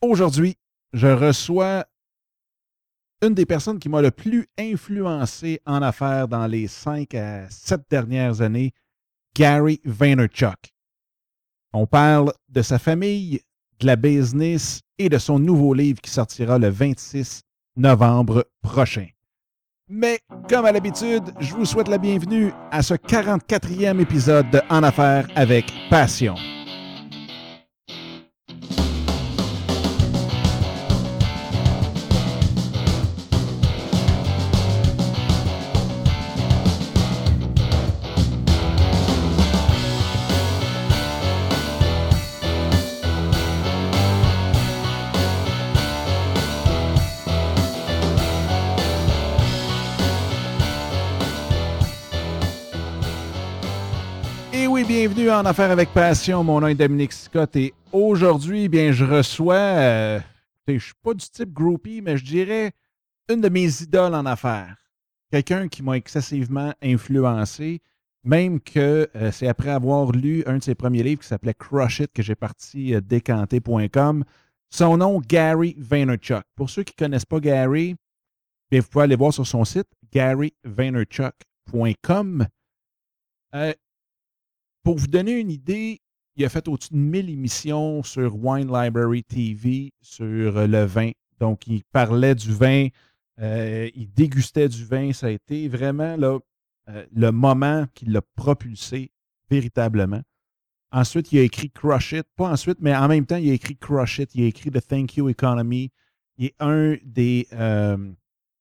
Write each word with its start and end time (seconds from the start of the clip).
Aujourd'hui, 0.00 0.54
je 0.92 1.08
reçois 1.08 1.84
une 3.20 3.34
des 3.34 3.46
personnes 3.46 3.80
qui 3.80 3.88
m'a 3.88 4.00
le 4.00 4.12
plus 4.12 4.46
influencé 4.56 5.60
en 5.66 5.82
affaires 5.82 6.28
dans 6.28 6.46
les 6.46 6.68
cinq 6.68 7.16
à 7.16 7.50
sept 7.50 7.82
dernières 7.90 8.40
années, 8.40 8.72
Gary 9.34 9.80
Vaynerchuk. 9.84 10.72
On 11.72 11.86
parle 11.86 12.32
de 12.48 12.62
sa 12.62 12.78
famille, 12.78 13.40
de 13.80 13.86
la 13.86 13.96
business 13.96 14.82
et 14.98 15.08
de 15.08 15.18
son 15.18 15.40
nouveau 15.40 15.74
livre 15.74 16.00
qui 16.00 16.10
sortira 16.10 16.58
le 16.58 16.68
26 16.68 17.42
novembre 17.76 18.46
prochain. 18.62 19.08
Mais 19.88 20.20
comme 20.48 20.64
à 20.64 20.70
l'habitude, 20.70 21.24
je 21.40 21.54
vous 21.54 21.64
souhaite 21.64 21.88
la 21.88 21.98
bienvenue 21.98 22.52
à 22.70 22.82
ce 22.82 22.94
44e 22.94 23.98
épisode 24.00 24.48
de 24.50 24.60
En 24.70 24.84
affaires 24.84 25.26
avec 25.34 25.72
passion. 25.90 26.36
En 55.30 55.44
Affaires 55.44 55.70
avec 55.70 55.90
Passion. 55.90 56.42
Mon 56.42 56.60
nom 56.60 56.68
est 56.68 56.74
Dominique 56.74 57.12
Scott 57.12 57.54
et 57.56 57.74
aujourd'hui, 57.92 58.68
bien, 58.68 58.92
je 58.92 59.04
reçois, 59.04 59.54
euh, 59.54 60.18
je 60.66 60.72
ne 60.72 60.78
suis 60.78 60.94
pas 61.02 61.12
du 61.12 61.28
type 61.28 61.52
groupie, 61.52 62.00
mais 62.00 62.16
je 62.16 62.24
dirais 62.24 62.72
une 63.28 63.42
de 63.42 63.50
mes 63.50 63.82
idoles 63.82 64.14
en 64.14 64.24
affaires. 64.24 64.76
Quelqu'un 65.30 65.68
qui 65.68 65.82
m'a 65.82 65.98
excessivement 65.98 66.72
influencé, 66.82 67.82
même 68.24 68.58
que 68.60 69.10
euh, 69.16 69.30
c'est 69.30 69.48
après 69.48 69.68
avoir 69.70 70.12
lu 70.12 70.42
un 70.46 70.56
de 70.58 70.62
ses 70.62 70.74
premiers 70.74 71.02
livres 71.02 71.20
qui 71.20 71.28
s'appelait 71.28 71.54
Crush 71.54 72.00
It 72.00 72.10
que 72.12 72.22
j'ai 72.22 72.34
parti 72.34 72.94
euh, 72.94 73.02
décanter.com. 73.02 74.24
Son 74.70 74.96
nom, 74.96 75.20
Gary 75.20 75.76
Vaynerchuk. 75.78 76.44
Pour 76.56 76.70
ceux 76.70 76.84
qui 76.84 76.94
ne 76.98 77.04
connaissent 77.04 77.26
pas 77.26 77.40
Gary, 77.40 77.96
bien, 78.70 78.80
vous 78.80 78.88
pouvez 78.88 79.04
aller 79.04 79.16
voir 79.16 79.34
sur 79.34 79.46
son 79.46 79.66
site, 79.66 79.88
garyvaynerchuk.com. 80.10 82.46
Euh, 83.54 83.72
pour 84.88 84.96
vous 84.96 85.06
donner 85.06 85.32
une 85.32 85.50
idée, 85.50 86.00
il 86.34 86.46
a 86.46 86.48
fait 86.48 86.66
au-dessus 86.66 86.94
de 86.94 86.96
1000 86.96 87.28
émissions 87.28 88.02
sur 88.02 88.34
Wine 88.42 88.72
Library 88.72 89.22
TV 89.22 89.92
sur 90.00 90.56
euh, 90.56 90.66
le 90.66 90.86
vin. 90.86 91.10
Donc, 91.38 91.66
il 91.66 91.84
parlait 91.92 92.34
du 92.34 92.54
vin, 92.54 92.88
euh, 93.38 93.90
il 93.94 94.10
dégustait 94.10 94.70
du 94.70 94.86
vin. 94.86 95.12
Ça 95.12 95.26
a 95.26 95.30
été 95.30 95.68
vraiment 95.68 96.16
là, 96.16 96.38
euh, 96.88 97.04
le 97.14 97.30
moment 97.32 97.84
qui 97.92 98.06
l'a 98.06 98.22
propulsé 98.34 99.10
véritablement. 99.50 100.22
Ensuite, 100.90 101.32
il 101.32 101.40
a 101.40 101.42
écrit 101.42 101.70
Crush 101.70 102.12
It. 102.12 102.26
Pas 102.34 102.48
ensuite, 102.48 102.78
mais 102.80 102.96
en 102.96 103.08
même 103.08 103.26
temps, 103.26 103.36
il 103.36 103.50
a 103.50 103.52
écrit 103.52 103.76
Crush 103.76 104.20
It. 104.20 104.34
Il 104.34 104.44
a 104.44 104.46
écrit 104.46 104.70
The 104.70 104.80
Thank 104.80 105.18
You 105.18 105.28
Economy. 105.28 105.90
Il 106.38 106.46
est 106.46 106.54
un 106.60 106.96
des, 107.04 107.46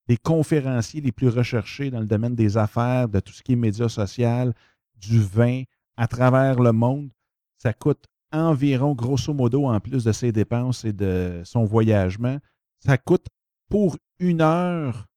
des 0.10 0.18
conférenciers 0.18 1.00
les 1.00 1.14
plus 1.14 1.30
recherchés 1.30 1.90
dans 1.90 2.02
le 2.02 2.06
domaine 2.06 2.36
des 2.36 2.58
affaires, 2.58 3.08
de 3.08 3.22
tout 3.22 3.32
ce 3.32 3.42
qui 3.42 3.54
est 3.54 3.56
médias 3.56 3.88
sociaux, 3.88 4.52
du 5.00 5.22
vin 5.22 5.64
à 5.98 6.08
travers 6.08 6.60
le 6.60 6.72
monde. 6.72 7.10
Ça 7.58 7.74
coûte 7.74 8.06
environ, 8.32 8.94
grosso 8.94 9.34
modo, 9.34 9.66
en 9.66 9.80
plus 9.80 10.04
de 10.04 10.12
ses 10.12 10.32
dépenses 10.32 10.86
et 10.86 10.94
de 10.94 11.42
son 11.44 11.66
voyagement, 11.66 12.38
ça 12.80 12.98
coûte 12.98 13.28
pour 13.70 13.98
une 14.20 14.42
heure 14.42 15.08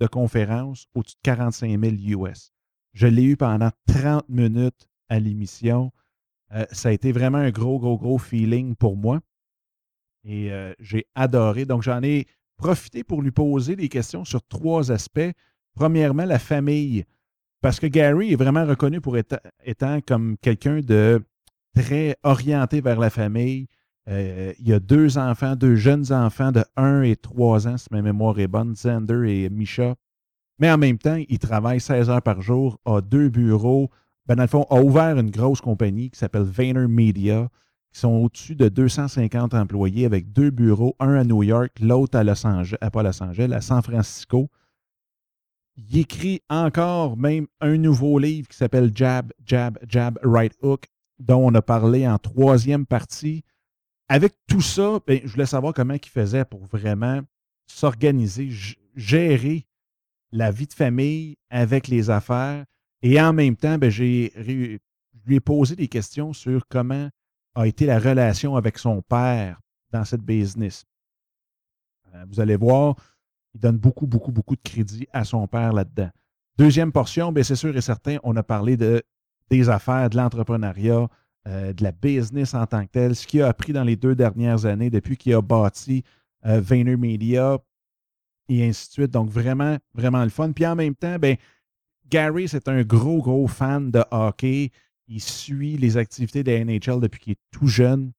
de 0.00 0.06
conférence 0.06 0.86
au-dessus 0.94 1.16
de 1.16 1.22
45 1.22 1.80
000 1.80 2.22
US. 2.22 2.52
Je 2.92 3.06
l'ai 3.06 3.24
eu 3.24 3.36
pendant 3.36 3.70
30 3.86 4.28
minutes 4.28 4.88
à 5.08 5.18
l'émission. 5.18 5.92
Euh, 6.52 6.66
ça 6.70 6.90
a 6.90 6.92
été 6.92 7.12
vraiment 7.12 7.38
un 7.38 7.50
gros, 7.50 7.78
gros, 7.78 7.98
gros 7.98 8.18
feeling 8.18 8.74
pour 8.74 8.96
moi. 8.96 9.20
Et 10.24 10.52
euh, 10.52 10.72
j'ai 10.78 11.06
adoré. 11.14 11.64
Donc, 11.64 11.82
j'en 11.82 12.02
ai 12.02 12.26
profité 12.56 13.04
pour 13.04 13.22
lui 13.22 13.30
poser 13.30 13.76
des 13.76 13.88
questions 13.88 14.24
sur 14.24 14.42
trois 14.46 14.90
aspects. 14.90 15.30
Premièrement, 15.74 16.24
la 16.24 16.38
famille. 16.38 17.04
Parce 17.66 17.80
que 17.80 17.88
Gary 17.88 18.32
est 18.32 18.36
vraiment 18.36 18.64
reconnu 18.64 19.00
pour 19.00 19.18
être, 19.18 19.40
étant 19.64 20.00
comme 20.00 20.36
quelqu'un 20.40 20.82
de 20.82 21.20
très 21.74 22.16
orienté 22.22 22.80
vers 22.80 23.00
la 23.00 23.10
famille. 23.10 23.66
Euh, 24.08 24.52
il 24.60 24.72
a 24.72 24.78
deux 24.78 25.18
enfants, 25.18 25.56
deux 25.56 25.74
jeunes 25.74 26.12
enfants 26.12 26.52
de 26.52 26.62
1 26.76 27.02
et 27.02 27.16
3 27.16 27.66
ans, 27.66 27.76
si 27.76 27.88
ma 27.90 28.02
mémoire 28.02 28.38
est 28.38 28.46
bonne, 28.46 28.74
Xander 28.74 29.28
et 29.28 29.50
Misha. 29.50 29.96
Mais 30.60 30.70
en 30.70 30.78
même 30.78 30.96
temps, 30.96 31.18
il 31.28 31.40
travaille 31.40 31.80
16 31.80 32.08
heures 32.08 32.22
par 32.22 32.40
jour, 32.40 32.78
a 32.84 33.00
deux 33.00 33.30
bureaux. 33.30 33.90
Ben, 34.26 34.36
dans 34.36 34.44
le 34.44 34.48
fond, 34.48 34.64
a 34.70 34.80
ouvert 34.80 35.18
une 35.18 35.32
grosse 35.32 35.60
compagnie 35.60 36.10
qui 36.10 36.20
s'appelle 36.20 36.44
Vayner 36.44 36.86
Media, 36.86 37.48
qui 37.92 37.98
sont 37.98 38.12
au-dessus 38.12 38.54
de 38.54 38.68
250 38.68 39.54
employés 39.54 40.06
avec 40.06 40.32
deux 40.32 40.50
bureaux, 40.50 40.94
un 41.00 41.16
à 41.16 41.24
New 41.24 41.42
York, 41.42 41.72
l'autre 41.80 42.16
à 42.16 42.22
Los 42.22 42.46
Angeles, 42.46 42.78
Los 42.94 43.22
Angeles, 43.24 43.52
à 43.52 43.60
San 43.60 43.82
Francisco. 43.82 44.50
Il 45.76 45.98
écrit 45.98 46.40
encore 46.48 47.16
même 47.16 47.46
un 47.60 47.76
nouveau 47.76 48.18
livre 48.18 48.48
qui 48.48 48.56
s'appelle 48.56 48.92
Jab, 48.94 49.32
Jab, 49.44 49.78
Jab, 49.86 50.18
Right 50.22 50.56
Hook, 50.62 50.86
dont 51.18 51.46
on 51.46 51.54
a 51.54 51.62
parlé 51.62 52.08
en 52.08 52.18
troisième 52.18 52.86
partie. 52.86 53.42
Avec 54.08 54.34
tout 54.46 54.62
ça, 54.62 55.00
ben, 55.06 55.20
je 55.22 55.32
voulais 55.32 55.46
savoir 55.46 55.74
comment 55.74 55.94
il 55.94 56.08
faisait 56.08 56.44
pour 56.44 56.64
vraiment 56.66 57.20
s'organiser, 57.66 58.50
gérer 58.94 59.66
la 60.32 60.50
vie 60.50 60.66
de 60.66 60.72
famille 60.72 61.36
avec 61.50 61.88
les 61.88 62.08
affaires. 62.08 62.64
Et 63.02 63.20
en 63.20 63.32
même 63.32 63.56
temps, 63.56 63.76
ben, 63.76 63.90
j'ai, 63.90 64.32
je 64.36 64.80
lui 65.26 65.36
ai 65.36 65.40
posé 65.40 65.76
des 65.76 65.88
questions 65.88 66.32
sur 66.32 66.66
comment 66.68 67.10
a 67.54 67.66
été 67.66 67.86
la 67.86 67.98
relation 67.98 68.56
avec 68.56 68.78
son 68.78 69.02
père 69.02 69.60
dans 69.90 70.04
cette 70.04 70.22
business. 70.22 70.84
Euh, 72.14 72.24
vous 72.28 72.40
allez 72.40 72.56
voir, 72.56 72.96
il 73.56 73.60
donne 73.60 73.78
beaucoup, 73.78 74.06
beaucoup, 74.06 74.32
beaucoup 74.32 74.54
de 74.54 74.60
crédit 74.62 75.08
à 75.12 75.24
son 75.24 75.48
père 75.48 75.72
là-dedans. 75.72 76.10
Deuxième 76.58 76.92
portion, 76.92 77.32
bien, 77.32 77.42
c'est 77.42 77.56
sûr 77.56 77.74
et 77.74 77.80
certain, 77.80 78.18
on 78.22 78.36
a 78.36 78.42
parlé 78.42 78.76
de, 78.76 79.02
des 79.48 79.68
affaires, 79.70 80.10
de 80.10 80.16
l'entrepreneuriat, 80.16 81.08
euh, 81.48 81.72
de 81.72 81.82
la 81.82 81.92
business 81.92 82.52
en 82.54 82.66
tant 82.66 82.84
que 82.84 82.90
tel, 82.90 83.16
ce 83.16 83.26
qu'il 83.26 83.42
a 83.42 83.48
appris 83.48 83.72
dans 83.72 83.84
les 83.84 83.96
deux 83.96 84.14
dernières 84.14 84.66
années 84.66 84.90
depuis 84.90 85.16
qu'il 85.16 85.32
a 85.34 85.40
bâti 85.40 86.04
euh, 86.44 86.60
VaynerMedia 86.60 87.58
et 88.50 88.68
ainsi 88.68 88.88
de 88.88 88.92
suite. 88.92 89.10
Donc, 89.10 89.30
vraiment, 89.30 89.78
vraiment 89.94 90.22
le 90.22 90.30
fun. 90.30 90.52
Puis 90.52 90.66
en 90.66 90.76
même 90.76 90.94
temps, 90.94 91.16
Gary, 92.08 92.48
c'est 92.48 92.68
un 92.68 92.82
gros, 92.82 93.22
gros 93.22 93.48
fan 93.48 93.90
de 93.90 94.04
hockey. 94.10 94.70
Il 95.08 95.20
suit 95.20 95.78
les 95.78 95.96
activités 95.96 96.42
de 96.42 96.52
la 96.52 96.64
NHL 96.64 97.00
depuis 97.00 97.20
qu'il 97.20 97.32
est 97.32 97.40
tout 97.50 97.68
jeune. 97.68 98.12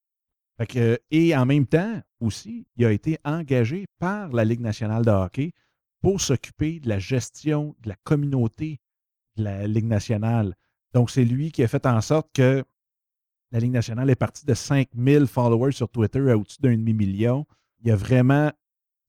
Et 1.11 1.35
en 1.35 1.45
même 1.45 1.67
temps 1.67 2.01
aussi, 2.19 2.65
il 2.75 2.85
a 2.85 2.91
été 2.91 3.17
engagé 3.23 3.85
par 3.99 4.31
la 4.31 4.43
Ligue 4.43 4.61
nationale 4.61 5.05
de 5.05 5.11
hockey 5.11 5.51
pour 6.01 6.21
s'occuper 6.21 6.79
de 6.79 6.89
la 6.89 6.99
gestion 6.99 7.75
de 7.81 7.89
la 7.89 7.95
communauté 8.03 8.79
de 9.35 9.43
la 9.43 9.67
Ligue 9.67 9.85
nationale. 9.85 10.55
Donc, 10.93 11.11
c'est 11.11 11.25
lui 11.25 11.51
qui 11.51 11.63
a 11.63 11.67
fait 11.67 11.85
en 11.85 12.01
sorte 12.01 12.29
que 12.33 12.63
la 13.51 13.59
Ligue 13.59 13.71
nationale 13.71 14.09
est 14.09 14.15
partie 14.15 14.45
de 14.45 14.53
5000 14.53 15.27
followers 15.27 15.71
sur 15.71 15.89
Twitter 15.89 16.31
à 16.31 16.37
au-dessus 16.37 16.61
d'un 16.61 16.75
demi-million. 16.75 17.45
Il 17.83 17.91
a 17.91 17.95
vraiment, 17.95 18.51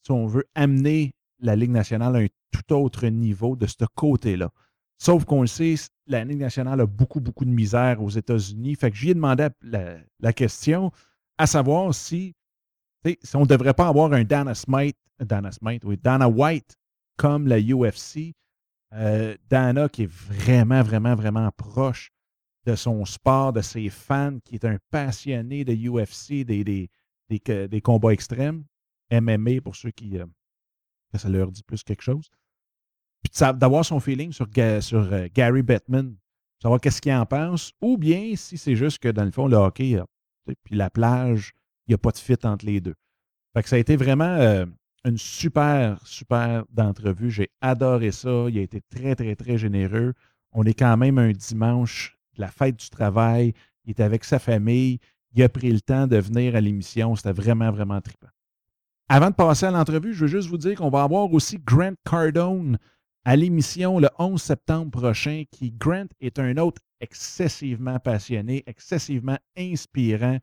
si 0.05 0.13
on 0.13 0.27
veut, 0.27 0.45
amener 0.55 1.13
la 1.41 1.57
Ligue 1.57 1.71
nationale 1.71 2.17
à 2.17 2.19
un 2.21 2.27
tout 2.51 2.75
autre 2.75 3.07
niveau 3.07 3.57
de 3.57 3.67
ce 3.67 3.85
côté-là. 3.95 4.51
Sauf 4.99 5.25
qu'on 5.25 5.43
le 5.43 5.47
sait, 5.47 5.77
la 6.07 6.25
Ligue 6.25 6.41
nationale 6.41 6.81
a 6.81 6.87
beaucoup, 6.87 7.21
beaucoup 7.21 7.45
de 7.45 7.51
misère 7.51 8.03
aux 8.03 8.11
États-Unis. 8.11 8.75
Fait 8.75 8.91
que 8.91 8.99
lui 8.99 9.11
ai 9.11 9.15
demandé 9.15 9.49
la, 9.63 10.33
question 10.33 10.91
à 11.39 11.47
savoir 11.47 11.95
si 11.95 12.35
on 13.35 13.41
ne 13.41 13.47
devrait 13.47 13.75
pas 13.75 13.89
avoir 13.89 14.13
un 14.13 14.25
Dana 14.25 14.55
Smite, 14.55 14.97
Dana 15.21 15.51
Dana 16.03 16.29
White 16.29 16.77
comme 17.17 17.47
la 17.47 17.59
UFC. 17.59 18.35
Euh, 18.95 19.37
Dana 19.51 19.89
qui 19.89 20.05
est 20.05 20.11
vraiment, 20.11 20.83
vraiment, 20.83 21.15
vraiment 21.15 21.51
proche 21.53 22.11
de 22.65 22.75
son 22.75 23.05
sport, 23.05 23.53
de 23.53 23.61
ses 23.61 23.91
fans, 23.91 24.39
qui 24.45 24.55
est 24.55 24.65
un 24.65 24.79
passionné 24.91 25.65
de 25.65 25.75
UFC, 25.75 26.45
des, 26.45 26.65
des, 26.65 26.91
des, 27.29 27.81
combats 27.81 28.13
extrêmes, 28.13 28.65
MMA 29.11 29.61
pour 29.63 29.77
ceux 29.77 29.91
qui, 29.91 30.19
euh, 30.19 30.27
ça 31.15 31.29
leur 31.29 31.51
dit 31.51 31.63
plus 31.63 31.83
quelque 31.83 32.03
chose. 32.03 32.29
Puis 33.23 33.33
d'avoir 33.57 33.85
son 33.85 34.01
feeling 34.01 34.33
sur, 34.33 34.47
sur 34.81 35.13
euh, 35.13 35.29
Gary 35.35 35.63
Bettman, 35.63 36.17
savoir 36.63 36.81
qu'est-ce 36.81 37.01
qu'il 37.01 37.13
en 37.13 37.27
pense, 37.27 37.73
ou 37.81 37.99
bien 37.99 38.35
si 38.37 38.57
c'est 38.57 38.77
juste 38.77 38.99
que 38.99 39.09
dans 39.09 39.25
le 39.25 39.31
fond, 39.31 39.49
le 39.49 39.57
hockey, 39.57 40.01
puis 40.65 40.77
la 40.77 40.91
plage, 40.91 41.53
n'y 41.91 41.95
a 41.95 41.99
pas 41.99 42.11
de 42.11 42.19
fit 42.19 42.37
entre 42.45 42.67
les 42.67 42.81
deux. 42.81 42.95
Fait 43.55 43.67
ça 43.67 43.77
a 43.77 43.79
été 43.79 43.97
vraiment 43.97 44.25
euh, 44.25 44.67
une 45.05 45.19
super, 45.19 46.01
super 46.07 46.65
d'entrevue. 46.71 47.31
J'ai 47.31 47.51
adoré 47.61 48.13
ça. 48.13 48.47
Il 48.49 48.59
a 48.59 48.63
été 48.63 48.81
très, 48.91 49.15
très, 49.15 49.35
très 49.35 49.59
généreux. 49.59 50.15
On 50.53 50.65
est 50.65 50.75
quand 50.75 50.97
même 50.97 51.19
un 51.19 51.33
dimanche 51.33 52.19
de 52.37 52.43
la 52.43 52.49
fête 52.49 52.77
du 52.77 52.91
travail. 52.91 53.55
Il 53.85 53.91
est 53.91 54.01
avec 54.01 54.25
sa 54.25 54.39
famille. 54.39 54.99
Il 55.35 55.43
a 55.43 55.49
pris 55.49 55.73
le 55.73 55.81
temps 55.81 56.07
de 56.07 56.17
venir 56.17 56.57
à 56.57 56.61
l'émission. 56.61 57.17
C'était 57.17 57.33
vraiment, 57.33 57.71
vraiment 57.71 58.01
trippant. 58.01 58.29
Avant 59.09 59.31
de 59.31 59.35
passer 59.35 59.67
à 59.67 59.71
l'entrevue, 59.71 60.13
je 60.13 60.21
veux 60.21 60.31
juste 60.31 60.49
vous 60.49 60.59
dire 60.59 60.77
qu'on 60.77 60.91
va 60.91 61.03
avoir 61.03 61.33
aussi 61.33 61.59
Grant 61.59 61.95
Cardone 62.05 62.79
à 63.25 63.37
l'émission 63.37 63.99
le 63.99 64.09
11 64.19 64.41
septembre 64.41 64.91
prochain, 64.91 65.45
qui, 65.51 65.71
Grant, 65.71 66.09
est 66.21 66.39
un 66.39 66.57
autre 66.59 66.83
excessivement 67.01 67.99
passionné, 67.99 68.63
excessivement 68.67 69.39
inspirant, 69.57 70.39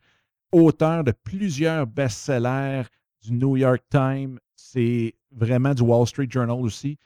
auteur 0.51 1.03
de 1.03 1.11
plusieurs 1.11 1.87
best-sellers 1.87 2.83
du 3.21 3.33
New 3.33 3.57
York 3.57 3.83
Times, 3.89 4.39
c'est 4.55 5.15
vraiment 5.31 5.73
du 5.73 5.81
Wall 5.81 6.07
Street 6.07 6.27
Journal 6.29 6.57
aussi, 6.61 6.97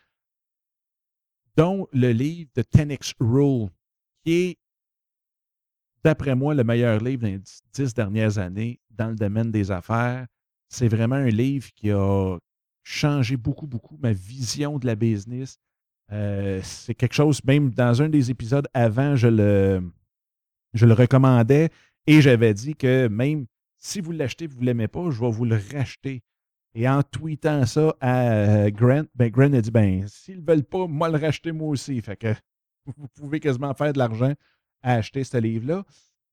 dont 1.56 1.88
le 1.92 2.12
livre 2.12 2.50
de 2.56 2.62
10X 2.62 3.14
Rule, 3.20 3.70
qui 4.24 4.34
est, 4.34 4.58
d'après 6.04 6.36
moi, 6.36 6.54
le 6.54 6.64
meilleur 6.64 7.00
livre 7.00 7.24
des 7.24 7.42
dix 7.74 7.94
dernières 7.94 8.38
années 8.38 8.80
dans 8.90 9.10
le 9.10 9.16
domaine 9.16 9.52
des 9.52 9.72
affaires. 9.72 10.28
C'est 10.68 10.88
vraiment 10.88 11.16
un 11.16 11.30
livre 11.30 11.70
qui 11.76 11.92
a 11.92 12.38
changé 12.84 13.38
beaucoup, 13.38 13.68
beaucoup 13.68 13.98
ma 13.98 14.14
vision 14.14 14.78
de 14.78 14.86
la 14.86 14.96
business. 14.96 15.58
Euh, 16.12 16.60
c'est 16.64 16.96
quelque 16.96 17.14
chose, 17.14 17.44
même 17.44 17.72
dans 17.72 18.02
un 18.02 18.10
des 18.10 18.32
épisodes 18.32 18.68
avant, 18.74 19.16
je 19.16 19.28
le, 19.28 19.92
je 20.74 20.86
le 20.86 20.94
recommandais 20.94 21.70
et 22.08 22.22
j'avais 22.22 22.54
dit 22.54 22.76
que 22.76 23.08
même 23.08 23.46
si 23.78 24.02
vous 24.02 24.12
l'achetez, 24.12 24.48
vous 24.48 24.60
ne 24.60 24.66
l'aimez 24.66 24.88
pas, 24.88 25.10
je 25.10 25.20
vais 25.20 25.32
vous 25.32 25.46
le 25.46 25.60
racheter. 25.74 26.22
Et 26.76 26.88
en 26.88 27.02
tweetant 27.02 27.66
ça 27.66 27.96
à 28.00 28.32
euh, 28.32 28.70
Grant, 28.70 29.04
ben 29.16 29.30
Grant 29.30 29.54
a 29.54 29.62
dit 29.62 29.72
ben, 29.72 30.08
s'ils 30.08 30.42
ne 30.42 30.46
veulent 30.46 30.64
pas, 30.64 30.88
moi 30.88 31.10
le 31.10 31.18
racheter 31.18 31.52
moi 31.52 31.70
aussi. 31.70 32.00
Fait 32.02 32.16
que 32.16 32.34
vous 32.86 33.08
pouvez 33.16 33.40
quasiment 33.40 33.74
faire 33.74 33.94
de 33.94 33.98
l'argent 33.98 34.34
à 34.82 34.94
acheter 34.96 35.24
ce 35.24 35.38
livre-là. 35.38 35.84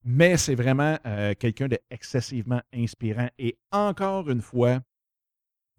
Mais 0.03 0.37
c'est 0.37 0.55
vraiment 0.55 0.97
euh, 1.05 1.33
quelqu'un 1.33 1.67
d'excessivement 1.67 2.61
inspirant. 2.73 3.29
Et 3.37 3.57
encore 3.71 4.29
une 4.29 4.41
fois, 4.41 4.79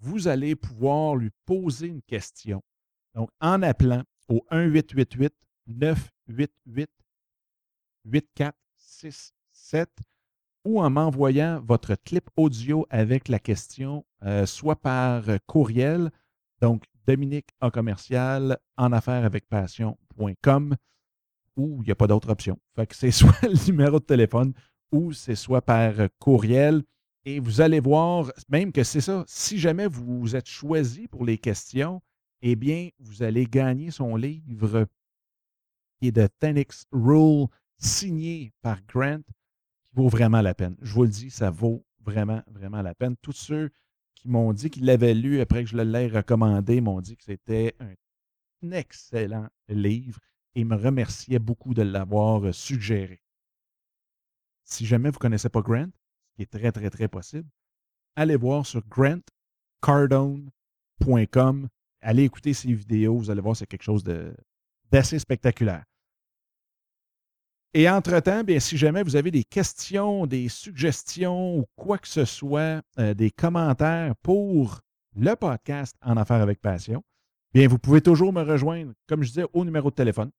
vous 0.00 0.28
allez 0.28 0.54
pouvoir 0.54 1.16
lui 1.16 1.30
poser 1.46 1.86
une 1.86 2.02
question. 2.02 2.62
Donc, 3.14 3.30
en 3.40 3.62
appelant 3.62 4.02
au 4.28 4.44
1-888 4.50 5.30
988 5.68 6.90
8467 9.68 9.88
ou 10.64 10.80
en 10.80 10.90
m'envoyant 10.90 11.60
votre 11.60 11.94
clip 11.94 12.28
audio 12.36 12.86
avec 12.90 13.28
la 13.28 13.38
question, 13.38 14.04
euh, 14.24 14.44
soit 14.44 14.76
par 14.76 15.24
courriel, 15.46 16.10
donc 16.60 16.84
Dominique 17.06 17.48
en 17.60 17.70
commercial 17.70 18.58
en 18.76 18.92
affaires 18.92 19.24
avec 19.24 19.48
passion.com, 19.48 20.76
ou 21.56 21.82
il 21.82 21.86
n'y 21.86 21.90
a 21.90 21.94
pas 21.94 22.06
d'autre 22.06 22.28
option. 22.30 22.58
Fait 22.76 22.86
que 22.86 22.94
c'est 22.94 23.10
soit 23.12 23.42
le 23.42 23.66
numéro 23.66 23.98
de 23.98 24.04
téléphone 24.04 24.52
ou 24.92 25.12
c'est 25.12 25.34
soit 25.34 25.62
par 25.62 25.94
courriel. 26.18 26.82
Et 27.24 27.40
vous 27.40 27.60
allez 27.60 27.80
voir, 27.80 28.30
même 28.48 28.72
que 28.72 28.84
c'est 28.84 29.00
ça, 29.00 29.24
si 29.26 29.58
jamais 29.58 29.86
vous 29.86 30.34
êtes 30.36 30.48
choisi 30.48 31.08
pour 31.08 31.24
les 31.24 31.36
questions, 31.36 32.00
eh 32.40 32.56
bien, 32.56 32.88
vous 32.98 33.22
allez 33.22 33.46
gagner 33.46 33.90
son 33.90 34.16
livre 34.16 34.86
qui 35.98 36.08
est 36.08 36.12
de 36.12 36.28
Tenix 36.38 36.86
Rule, 36.92 37.48
signé 37.78 38.52
par 38.62 38.78
Grant 38.86 39.22
vaut 39.92 40.08
vraiment 40.08 40.42
la 40.42 40.54
peine. 40.54 40.76
Je 40.82 40.92
vous 40.92 41.04
le 41.04 41.08
dis, 41.08 41.30
ça 41.30 41.50
vaut 41.50 41.84
vraiment, 42.00 42.42
vraiment 42.48 42.82
la 42.82 42.94
peine. 42.94 43.16
Tous 43.22 43.32
ceux 43.32 43.70
qui 44.14 44.28
m'ont 44.28 44.52
dit 44.52 44.70
qu'ils 44.70 44.84
l'avaient 44.84 45.14
lu 45.14 45.40
après 45.40 45.64
que 45.64 45.70
je 45.70 45.76
l'ai 45.76 46.08
recommandé 46.08 46.80
m'ont 46.80 47.00
dit 47.00 47.16
que 47.16 47.24
c'était 47.24 47.74
un 47.80 47.94
excellent 48.72 49.48
livre 49.68 50.20
et 50.54 50.64
me 50.64 50.76
remerciaient 50.76 51.38
beaucoup 51.38 51.74
de 51.74 51.82
l'avoir 51.82 52.46
euh, 52.46 52.52
suggéré. 52.52 53.20
Si 54.64 54.86
jamais 54.86 55.10
vous 55.10 55.16
ne 55.16 55.20
connaissez 55.20 55.48
pas 55.48 55.62
Grant, 55.62 55.88
ce 56.30 56.34
qui 56.34 56.42
est 56.42 56.46
très, 56.46 56.72
très, 56.72 56.90
très 56.90 57.06
possible, 57.08 57.48
allez 58.16 58.36
voir 58.36 58.66
sur 58.66 58.82
grantcardone.com. 58.88 61.68
Allez 62.00 62.22
écouter 62.24 62.54
ses 62.54 62.72
vidéos. 62.74 63.18
Vous 63.18 63.30
allez 63.30 63.40
voir, 63.40 63.56
c'est 63.56 63.66
quelque 63.66 63.82
chose 63.82 64.04
d'assez 64.90 65.18
spectaculaire. 65.18 65.84
Et 67.74 67.88
entre-temps, 67.88 68.44
bien, 68.44 68.60
si 68.60 68.78
jamais 68.78 69.02
vous 69.02 69.16
avez 69.16 69.30
des 69.30 69.44
questions, 69.44 70.26
des 70.26 70.48
suggestions 70.48 71.58
ou 71.58 71.66
quoi 71.76 71.98
que 71.98 72.08
ce 72.08 72.24
soit, 72.24 72.80
euh, 72.98 73.12
des 73.12 73.30
commentaires 73.30 74.16
pour 74.22 74.80
le 75.14 75.34
podcast 75.34 75.94
En 76.02 76.16
Affaires 76.16 76.40
avec 76.40 76.62
Passion, 76.62 77.02
bien, 77.52 77.68
vous 77.68 77.78
pouvez 77.78 78.00
toujours 78.00 78.32
me 78.32 78.42
rejoindre, 78.42 78.94
comme 79.06 79.22
je 79.22 79.28
disais, 79.28 79.44
au 79.52 79.66
numéro 79.66 79.90
de 79.90 79.94
téléphone 79.94 80.30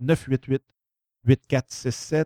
1-888-988-8467 0.00 2.24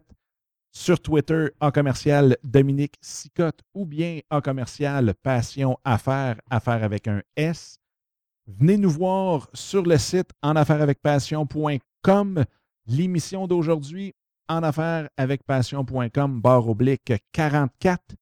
sur 0.73 1.01
Twitter 1.01 1.49
en 1.61 1.73
commercial 1.73 2.37
Dominique 2.45 2.95
Sicotte 3.01 3.63
ou 3.75 3.85
bien 3.85 4.21
en 4.31 4.41
commercial 4.41 5.13
Passion 5.25 5.77
Affaires, 5.85 6.41
Affaires 6.49 6.85
avec 6.85 7.09
un 7.09 7.21
S. 7.35 7.79
Venez 8.47 8.77
nous 8.77 8.91
voir 8.91 9.51
sur 9.55 9.83
le 9.83 9.99
site 9.99 10.31
en 10.41 10.55
passion.com 11.03 12.45
l'émission 12.91 13.47
d'aujourd'hui 13.47 14.15
en 14.49 14.63
affaires 14.63 15.09
avec 15.17 15.45
passion.com, 15.45 16.41
barre 16.41 16.69
oblique 16.69 17.13
44. 17.33 18.17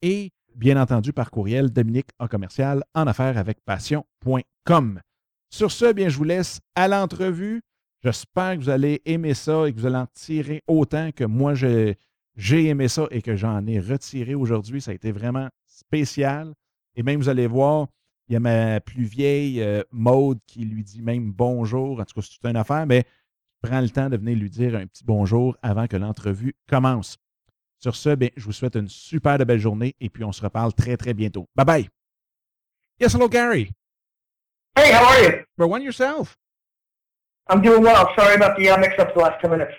Et 0.00 0.30
bien 0.54 0.80
entendu 0.80 1.12
par 1.12 1.30
courriel, 1.30 1.70
Dominique 1.70 2.10
en 2.18 2.28
commercial 2.28 2.82
en 2.94 3.06
affaires 3.06 3.36
avec 3.36 3.58
passion.com. 3.64 5.00
Sur 5.50 5.70
ce, 5.70 5.92
bien, 5.92 6.08
je 6.08 6.16
vous 6.16 6.24
laisse 6.24 6.60
à 6.74 6.88
l'entrevue. 6.88 7.62
J'espère 8.02 8.54
que 8.54 8.60
vous 8.60 8.70
allez 8.70 9.02
aimer 9.04 9.34
ça 9.34 9.68
et 9.68 9.72
que 9.72 9.78
vous 9.78 9.86
allez 9.86 9.96
en 9.96 10.06
tirer 10.14 10.62
autant 10.66 11.10
que 11.12 11.24
moi 11.24 11.54
j'ai 11.54 11.96
aimé 12.50 12.88
ça 12.88 13.06
et 13.10 13.22
que 13.22 13.36
j'en 13.36 13.66
ai 13.66 13.80
retiré 13.80 14.34
aujourd'hui. 14.34 14.80
Ça 14.80 14.92
a 14.92 14.94
été 14.94 15.12
vraiment 15.12 15.48
spécial. 15.66 16.54
Et 16.94 17.02
même, 17.02 17.20
vous 17.20 17.28
allez 17.28 17.46
voir, 17.46 17.88
il 18.28 18.34
y 18.34 18.36
a 18.36 18.40
ma 18.40 18.80
plus 18.80 19.04
vieille 19.04 19.62
euh, 19.62 19.82
Maude 19.90 20.38
qui 20.46 20.60
lui 20.60 20.84
dit 20.84 21.02
même 21.02 21.32
bonjour. 21.32 22.00
En 22.00 22.04
tout 22.04 22.20
cas, 22.20 22.26
c'est 22.28 22.48
une 22.48 22.56
affaire, 22.56 22.86
mais 22.86 23.04
prends 23.62 23.80
le 23.80 23.90
temps 23.90 24.08
de 24.08 24.16
venir 24.16 24.36
lui 24.36 24.50
dire 24.50 24.74
un 24.76 24.86
petit 24.86 25.04
bonjour 25.04 25.56
avant 25.62 25.86
que 25.86 25.96
l'entrevue 25.96 26.54
commence. 26.68 27.16
Sur 27.78 27.94
ce, 27.94 28.14
bien, 28.14 28.30
je 28.36 28.44
vous 28.44 28.52
souhaite 28.52 28.76
une 28.76 28.88
super 28.88 29.38
belle 29.38 29.60
journée 29.60 29.94
et 30.00 30.08
puis 30.08 30.24
on 30.24 30.32
se 30.32 30.42
reparle 30.42 30.72
très, 30.72 30.96
très 30.96 31.14
bientôt. 31.14 31.48
Bye 31.54 31.64
bye. 31.64 31.88
Yes, 33.00 33.14
hello, 33.14 33.28
Gary. 33.28 33.70
Hey, 34.76 34.92
how 34.92 35.04
are 35.04 35.22
you? 35.22 35.44
For 35.56 35.66
one 35.68 35.82
yourself. 35.82 36.36
I'm 37.48 37.62
doing 37.62 37.82
well. 37.82 38.10
Sorry 38.16 38.34
about 38.34 38.56
the 38.56 38.68
uh, 38.68 38.78
mix-up 38.78 39.14
the 39.14 39.20
last 39.20 39.40
10 39.40 39.50
minutes. 39.50 39.72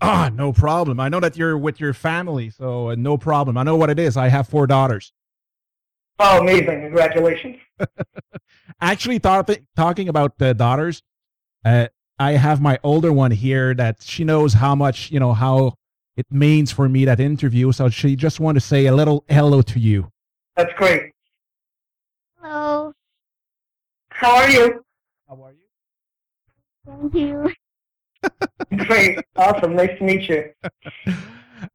Ah, 0.00 0.30
no 0.34 0.52
problem. 0.52 1.00
I 1.00 1.08
know 1.08 1.20
that 1.20 1.36
you're 1.36 1.56
with 1.56 1.80
your 1.80 1.94
family, 1.94 2.50
so 2.50 2.90
uh, 2.90 2.94
no 2.96 3.16
problem. 3.16 3.56
I 3.56 3.62
know 3.62 3.76
what 3.76 3.88
it 3.90 3.98
is. 3.98 4.16
I 4.16 4.28
have 4.28 4.48
four 4.48 4.66
daughters. 4.66 5.12
Oh, 6.18 6.40
amazing. 6.40 6.82
Congratulations. 6.82 7.56
Actually, 8.80 9.18
th- 9.18 9.62
talking 9.76 10.08
about 10.08 10.38
the 10.38 10.52
daughters, 10.54 11.02
uh, 11.64 11.86
I 12.18 12.32
have 12.32 12.60
my 12.60 12.78
older 12.82 13.12
one 13.12 13.30
here 13.30 13.74
that 13.74 14.02
she 14.02 14.24
knows 14.24 14.54
how 14.54 14.74
much, 14.74 15.10
you 15.10 15.18
know, 15.18 15.32
how 15.32 15.74
it 16.16 16.26
means 16.30 16.70
for 16.70 16.88
me 16.88 17.04
that 17.06 17.18
interview. 17.20 17.72
So 17.72 17.88
she 17.88 18.14
just 18.14 18.38
want 18.40 18.56
to 18.56 18.60
say 18.60 18.86
a 18.86 18.94
little 18.94 19.24
hello 19.28 19.62
to 19.62 19.80
you. 19.80 20.10
That's 20.56 20.72
great. 20.74 21.12
Hello. 22.40 22.92
How 24.10 24.36
are 24.36 24.50
you? 24.50 24.84
How 25.28 25.42
are 25.42 25.52
you? 25.52 25.64
Thank 26.86 27.14
you. 27.14 27.52
Great. 28.86 29.18
Awesome. 29.36 29.74
Nice 29.74 29.98
to 29.98 30.04
meet 30.04 30.28
you. 30.28 30.50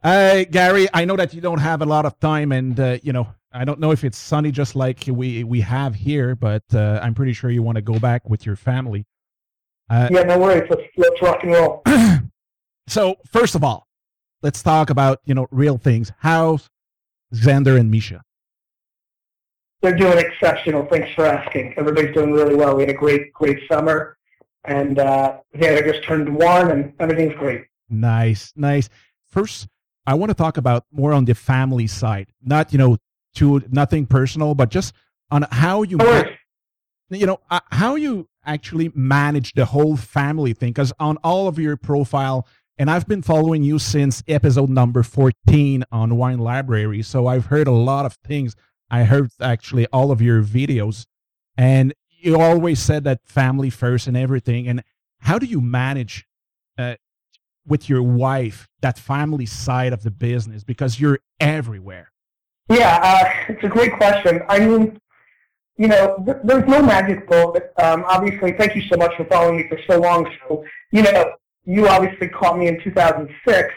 Uh, 0.03 0.43
Gary, 0.51 0.87
I 0.93 1.03
know 1.03 1.15
that 1.15 1.33
you 1.33 1.41
don't 1.41 1.59
have 1.59 1.81
a 1.81 1.85
lot 1.85 2.05
of 2.05 2.19
time, 2.19 2.51
and 2.51 2.79
uh, 2.79 2.97
you 3.01 3.11
know, 3.11 3.27
I 3.51 3.65
don't 3.65 3.79
know 3.79 3.91
if 3.91 4.03
it's 4.03 4.17
sunny 4.19 4.51
just 4.51 4.75
like 4.75 5.05
we 5.07 5.43
we 5.43 5.61
have 5.61 5.95
here, 5.95 6.35
but 6.35 6.63
uh, 6.73 6.99
I'm 7.01 7.15
pretty 7.15 7.33
sure 7.33 7.49
you 7.49 7.63
want 7.63 7.77
to 7.77 7.81
go 7.81 7.97
back 7.97 8.29
with 8.29 8.45
your 8.45 8.55
family. 8.55 9.05
Uh, 9.89 10.07
yeah, 10.11 10.23
no 10.23 10.37
worries. 10.37 10.69
Let's, 10.69 10.83
let's 10.97 11.21
rock 11.21 11.43
and 11.43 11.51
roll. 11.51 11.83
so, 12.87 13.15
first 13.31 13.55
of 13.55 13.63
all, 13.63 13.87
let's 14.41 14.61
talk 14.61 14.89
about, 14.89 15.19
you 15.25 15.33
know, 15.33 15.47
real 15.51 15.77
things. 15.77 16.11
How's 16.19 16.69
Xander 17.33 17.79
and 17.79 17.89
Misha? 17.89 18.21
They're 19.81 19.95
doing 19.95 20.17
exceptional. 20.17 20.85
Thanks 20.85 21.13
for 21.15 21.25
asking. 21.25 21.73
Everybody's 21.77 22.13
doing 22.13 22.33
really 22.33 22.55
well. 22.55 22.75
We 22.75 22.83
had 22.83 22.89
a 22.89 22.97
great, 22.97 23.33
great 23.33 23.59
summer. 23.71 24.17
And 24.65 24.99
uh, 24.99 25.37
Xander 25.55 25.83
just 25.91 26.05
turned 26.05 26.35
one, 26.35 26.69
and 26.71 26.93
everything's 26.99 27.33
great. 27.35 27.65
Nice, 27.89 28.51
nice. 28.55 28.89
First, 29.29 29.67
I 30.05 30.13
want 30.15 30.31
to 30.31 30.33
talk 30.33 30.57
about 30.57 30.85
more 30.91 31.13
on 31.13 31.25
the 31.25 31.33
family 31.33 31.87
side. 31.87 32.27
Not, 32.43 32.73
you 32.73 32.77
know, 32.77 32.97
to 33.35 33.63
nothing 33.69 34.05
personal, 34.05 34.53
but 34.53 34.69
just 34.69 34.93
on 35.31 35.45
how 35.51 35.83
you, 35.83 35.97
you 37.09 37.25
know, 37.25 37.39
uh, 37.49 37.59
how 37.71 37.95
you 37.95 38.27
actually 38.45 38.91
manage 38.95 39.53
the 39.53 39.65
whole 39.65 39.97
family 39.97 40.53
thing 40.53 40.69
because 40.71 40.93
on 40.99 41.17
all 41.17 41.47
of 41.47 41.59
your 41.59 41.75
profile 41.75 42.47
and 42.77 42.89
i've 42.89 43.05
been 43.05 43.21
following 43.21 43.61
you 43.61 43.77
since 43.77 44.23
episode 44.29 44.69
number 44.69 45.03
14 45.03 45.83
on 45.91 46.15
wine 46.15 46.39
library 46.39 47.01
so 47.03 47.27
i've 47.27 47.47
heard 47.47 47.67
a 47.67 47.71
lot 47.71 48.05
of 48.05 48.13
things. 48.25 48.55
I 48.89 49.03
heard 49.03 49.29
actually 49.39 49.85
all 49.87 50.09
of 50.09 50.21
your 50.21 50.41
videos 50.41 51.05
and 51.57 51.93
you 52.09 52.39
always 52.39 52.79
said 52.79 53.03
that 53.03 53.19
family 53.23 53.69
first 53.69 54.07
and 54.07 54.17
everything 54.17 54.67
and 54.67 54.83
how 55.19 55.37
do 55.37 55.45
you 55.45 55.61
manage 55.61 56.25
uh, 56.77 56.95
with 57.67 57.89
your 57.89 58.01
wife 58.01 58.67
that 58.81 58.97
family 58.97 59.45
side 59.45 59.93
of 59.93 60.03
the 60.03 60.11
business? 60.11 60.63
Because 60.63 60.99
you're 60.99 61.19
everywhere. 61.39 62.11
Yeah, 62.69 62.99
uh, 63.01 63.51
it's 63.51 63.63
a 63.63 63.67
great 63.67 63.93
question. 63.93 64.41
I 64.47 64.59
mean, 64.59 64.99
you 65.79 65.87
know, 65.87 66.21
th- 66.25 66.37
there's 66.43 66.67
no 66.67 66.83
magic 66.83 67.25
bullet. 67.27 67.71
Um, 67.81 68.03
obviously, 68.05 68.51
thank 68.51 68.75
you 68.75 68.81
so 68.81 68.97
much 68.97 69.15
for 69.15 69.23
following 69.25 69.57
me 69.57 69.69
for 69.69 69.79
so 69.87 69.97
long. 69.97 70.29
So, 70.41 70.65
you 70.91 71.03
know, 71.03 71.31
you 71.63 71.87
obviously 71.87 72.27
caught 72.27 72.57
me 72.59 72.67
in 72.67 72.81
2006. 72.83 73.73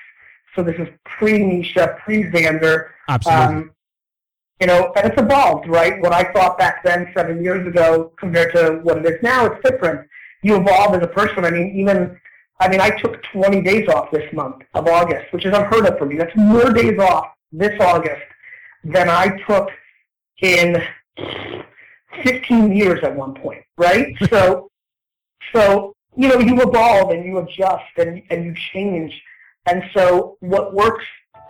So 0.56 0.64
this 0.64 0.74
is 0.80 0.88
pre-Misha, 1.04 1.96
pre-Xander. 2.04 2.88
Absolutely. 3.08 3.44
Um, 3.44 3.70
you 4.60 4.66
know, 4.66 4.92
and 4.96 5.12
it's 5.12 5.20
evolved, 5.20 5.68
right? 5.68 6.00
What 6.02 6.12
I 6.12 6.24
thought 6.32 6.58
back 6.58 6.82
then, 6.82 7.08
seven 7.16 7.42
years 7.42 7.66
ago, 7.66 8.12
compared 8.18 8.52
to 8.56 8.80
what 8.82 8.98
it 8.98 9.06
is 9.06 9.22
now, 9.22 9.46
it's 9.46 9.62
different. 9.62 10.08
You 10.42 10.56
evolve 10.56 10.96
as 10.96 11.04
a 11.04 11.08
person. 11.08 11.44
I 11.44 11.50
mean, 11.50 11.72
even, 11.76 12.18
I 12.60 12.68
mean, 12.68 12.80
I 12.80 12.90
took 12.90 13.22
20 13.32 13.62
days 13.62 13.88
off 13.88 14.10
this 14.10 14.30
month 14.32 14.56
of 14.74 14.88
August, 14.88 15.32
which 15.32 15.46
is 15.46 15.54
unheard 15.54 15.86
of 15.86 15.98
for 15.98 16.06
me. 16.06 16.16
That's 16.16 16.34
more 16.34 16.72
days 16.72 16.98
off 16.98 17.26
this 17.52 17.80
August 17.80 18.22
than 18.82 19.08
I 19.08 19.38
took 19.46 19.70
in 20.42 20.82
15 22.22 22.74
years 22.74 23.02
at 23.02 23.14
one 23.14 23.34
point, 23.34 23.64
right? 23.76 24.14
so, 24.30 24.70
so 25.52 25.94
you 26.16 26.28
know, 26.28 26.38
you 26.38 26.60
evolve 26.60 27.10
and 27.10 27.24
you 27.24 27.38
adjust 27.38 27.84
and 27.96 28.22
and 28.30 28.44
you 28.44 28.54
change, 28.72 29.20
and 29.66 29.82
so 29.94 30.36
what 30.40 30.74
works 30.74 31.04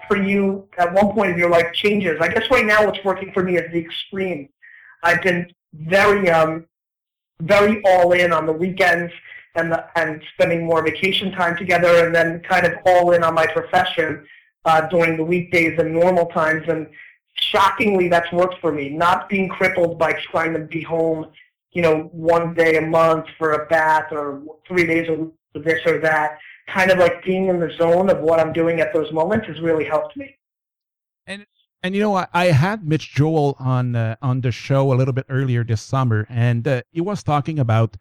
for 0.08 0.16
you 0.16 0.68
at 0.78 0.92
one 0.92 1.12
point 1.12 1.32
in 1.32 1.38
your 1.38 1.50
life 1.50 1.72
changes. 1.72 2.18
I 2.20 2.28
guess 2.28 2.50
right 2.50 2.64
now 2.64 2.86
what's 2.86 3.02
working 3.04 3.32
for 3.32 3.42
me 3.42 3.56
is 3.56 3.70
the 3.72 3.78
extreme. 3.78 4.48
I've 5.02 5.22
been 5.22 5.52
very 5.72 6.30
um 6.30 6.66
very 7.40 7.82
all 7.84 8.12
in 8.12 8.32
on 8.32 8.46
the 8.46 8.52
weekends 8.52 9.12
and 9.54 9.70
the, 9.70 9.84
and 9.96 10.22
spending 10.34 10.64
more 10.64 10.82
vacation 10.82 11.32
time 11.32 11.56
together, 11.56 12.06
and 12.06 12.14
then 12.14 12.40
kind 12.40 12.66
of 12.66 12.74
all 12.86 13.12
in 13.12 13.22
on 13.22 13.34
my 13.34 13.46
profession 13.46 14.24
uh, 14.64 14.82
during 14.88 15.16
the 15.16 15.24
weekdays 15.24 15.78
and 15.78 15.92
normal 15.92 16.26
times 16.26 16.64
and 16.68 16.86
shockingly, 17.34 18.08
that's 18.08 18.30
worked 18.32 18.60
for 18.60 18.72
me. 18.72 18.88
Not 18.88 19.28
being 19.28 19.48
crippled 19.48 19.98
by 19.98 20.12
trying 20.30 20.52
to 20.54 20.60
be 20.60 20.82
home, 20.82 21.26
you 21.72 21.82
know, 21.82 22.10
one 22.12 22.54
day 22.54 22.76
a 22.76 22.82
month 22.82 23.26
for 23.38 23.52
a 23.52 23.66
bath 23.66 24.12
or 24.12 24.42
three 24.66 24.86
days 24.86 25.08
of 25.08 25.64
this 25.64 25.80
or 25.86 25.98
that. 25.98 26.38
Kind 26.68 26.90
of 26.90 26.98
like 26.98 27.24
being 27.24 27.48
in 27.48 27.58
the 27.58 27.70
zone 27.72 28.08
of 28.08 28.20
what 28.20 28.40
I'm 28.40 28.52
doing 28.52 28.80
at 28.80 28.92
those 28.92 29.12
moments 29.12 29.46
has 29.48 29.60
really 29.60 29.84
helped 29.84 30.16
me. 30.16 30.38
And 31.26 31.46
and 31.82 31.94
you 31.94 32.00
know, 32.00 32.14
I, 32.14 32.26
I 32.32 32.46
had 32.46 32.86
Mitch 32.86 33.12
Joel 33.12 33.56
on 33.58 33.96
uh, 33.96 34.16
on 34.22 34.40
the 34.40 34.52
show 34.52 34.92
a 34.92 34.94
little 34.94 35.12
bit 35.12 35.26
earlier 35.28 35.64
this 35.64 35.82
summer, 35.82 36.26
and 36.28 36.66
uh, 36.66 36.82
he 36.92 37.00
was 37.00 37.22
talking 37.22 37.58
about, 37.58 37.96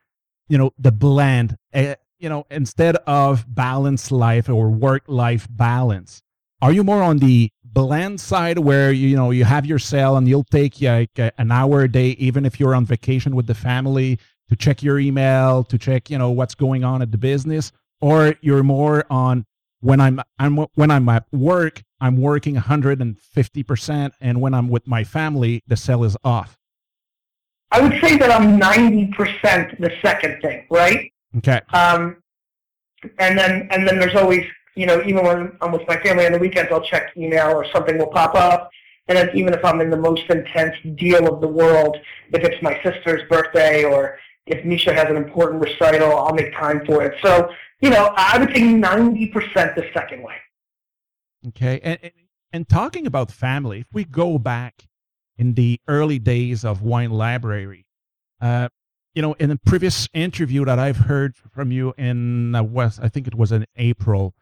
you 0.47 0.57
know, 0.57 0.71
the 0.77 0.91
blend. 0.91 1.57
Uh, 1.73 1.95
you 2.19 2.29
know, 2.29 2.45
instead 2.51 2.97
of 3.07 3.45
balanced 3.47 4.11
life 4.11 4.47
or 4.47 4.69
work 4.69 5.03
life 5.07 5.47
balance, 5.49 6.21
are 6.61 6.71
you 6.71 6.83
more 6.83 7.01
on 7.01 7.17
the 7.17 7.51
bland 7.63 8.19
side 8.19 8.59
where 8.59 8.91
you 8.91 9.15
know 9.15 9.31
you 9.31 9.45
have 9.45 9.65
your 9.65 9.79
cell 9.79 10.17
and 10.17 10.27
you'll 10.27 10.43
take 10.43 10.81
like 10.81 11.09
an 11.17 11.51
hour 11.51 11.81
a 11.81 11.91
day 11.91 12.09
even 12.19 12.45
if 12.45 12.59
you're 12.59 12.75
on 12.75 12.85
vacation 12.85 13.35
with 13.35 13.47
the 13.47 13.53
family 13.53 14.19
to 14.49 14.55
check 14.55 14.83
your 14.83 14.99
email 14.99 15.63
to 15.63 15.77
check 15.77 16.09
you 16.09 16.17
know 16.17 16.29
what's 16.29 16.55
going 16.55 16.83
on 16.83 17.01
at 17.01 17.11
the 17.11 17.17
business? 17.17 17.71
Or 18.01 18.35
you're 18.41 18.63
more 18.63 19.05
on 19.09 19.45
when 19.79 20.01
i'm 20.01 20.21
i'm 20.37 20.57
when 20.75 20.91
i'm 20.91 21.07
at 21.07 21.25
work 21.31 21.81
i'm 22.01 22.17
working 22.17 22.55
150% 22.55 24.11
and 24.19 24.41
when 24.41 24.53
i'm 24.53 24.67
with 24.67 24.85
my 24.87 25.03
family 25.03 25.63
the 25.67 25.77
cell 25.77 26.03
is 26.03 26.17
off? 26.23 26.57
I 27.71 27.79
would 27.79 27.99
say 28.01 28.17
that 28.17 28.31
i'm 28.31 28.59
90% 28.59 29.79
the 29.79 29.91
second 30.01 30.41
thing 30.41 30.65
right? 30.69 31.11
Okay. 31.37 31.61
Um 31.73 32.17
and 33.17 33.37
then 33.37 33.67
and 33.71 33.87
then 33.87 33.97
there's 33.99 34.15
always 34.15 34.45
you 34.75 34.85
know, 34.85 35.01
even 35.05 35.25
when 35.25 35.57
I'm 35.61 35.71
with 35.71 35.87
my 35.87 35.97
family 35.97 36.25
on 36.25 36.31
the 36.31 36.39
weekends, 36.39 36.71
I'll 36.71 36.81
check 36.81 37.11
email 37.17 37.51
or 37.51 37.65
something 37.71 37.97
will 37.97 38.07
pop 38.07 38.35
up. 38.35 38.69
And 39.07 39.17
then 39.17 39.35
even 39.35 39.53
if 39.53 39.63
I'm 39.65 39.81
in 39.81 39.89
the 39.89 39.97
most 39.97 40.29
intense 40.29 40.75
deal 40.95 41.33
of 41.33 41.41
the 41.41 41.47
world, 41.47 41.97
if 42.31 42.43
it's 42.43 42.61
my 42.61 42.81
sister's 42.83 43.27
birthday 43.29 43.83
or 43.83 44.17
if 44.45 44.63
Misha 44.65 44.93
has 44.93 45.09
an 45.09 45.17
important 45.17 45.61
recital, 45.61 46.17
I'll 46.17 46.33
make 46.33 46.53
time 46.53 46.85
for 46.85 47.03
it. 47.03 47.17
So, 47.21 47.51
you 47.79 47.89
know, 47.89 48.13
I 48.15 48.37
would 48.37 48.49
say 48.55 48.61
90% 48.61 49.75
the 49.75 49.89
second 49.93 50.23
way. 50.23 50.35
Okay. 51.49 51.79
And, 51.83 52.11
and, 52.53 52.69
talking 52.69 53.07
about 53.07 53.31
family, 53.31 53.79
if 53.79 53.87
we 53.91 54.03
go 54.03 54.37
back 54.37 54.87
in 55.37 55.55
the 55.55 55.79
early 55.87 56.19
days 56.19 56.63
of 56.63 56.81
Wine 56.81 57.11
Library, 57.11 57.85
uh, 58.39 58.69
you 59.13 59.21
know, 59.21 59.33
in 59.33 59.51
a 59.51 59.57
previous 59.57 60.07
interview 60.13 60.63
that 60.65 60.79
I've 60.79 60.97
heard 60.97 61.35
from 61.35 61.71
you 61.71 61.93
in 61.97 62.55
uh, 62.55 62.63
West, 62.63 62.99
I 63.01 63.09
think 63.09 63.27
it 63.27 63.35
was 63.35 63.51
in 63.51 63.65
April, 63.75 64.33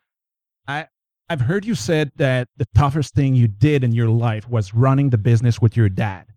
I 0.70 0.88
I've 1.30 1.42
heard 1.42 1.66
you 1.66 1.76
said 1.76 2.12
that 2.16 2.48
the 2.58 2.68
toughest 2.74 3.14
thing 3.14 3.36
you 3.36 3.48
did 3.48 3.84
in 3.84 3.92
your 3.92 4.08
life 4.08 4.48
was 4.50 4.74
running 4.74 5.10
the 5.10 5.18
business 5.18 5.62
with 5.62 5.76
your 5.76 5.90
dad. 5.90 6.28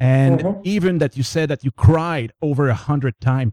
And 0.00 0.40
mm-hmm. 0.40 0.60
even 0.64 0.98
that 0.98 1.16
you 1.16 1.22
said 1.22 1.50
that 1.50 1.64
you 1.64 1.72
cried 1.72 2.32
over 2.40 2.68
a 2.68 2.74
hundred 2.74 3.20
times. 3.20 3.52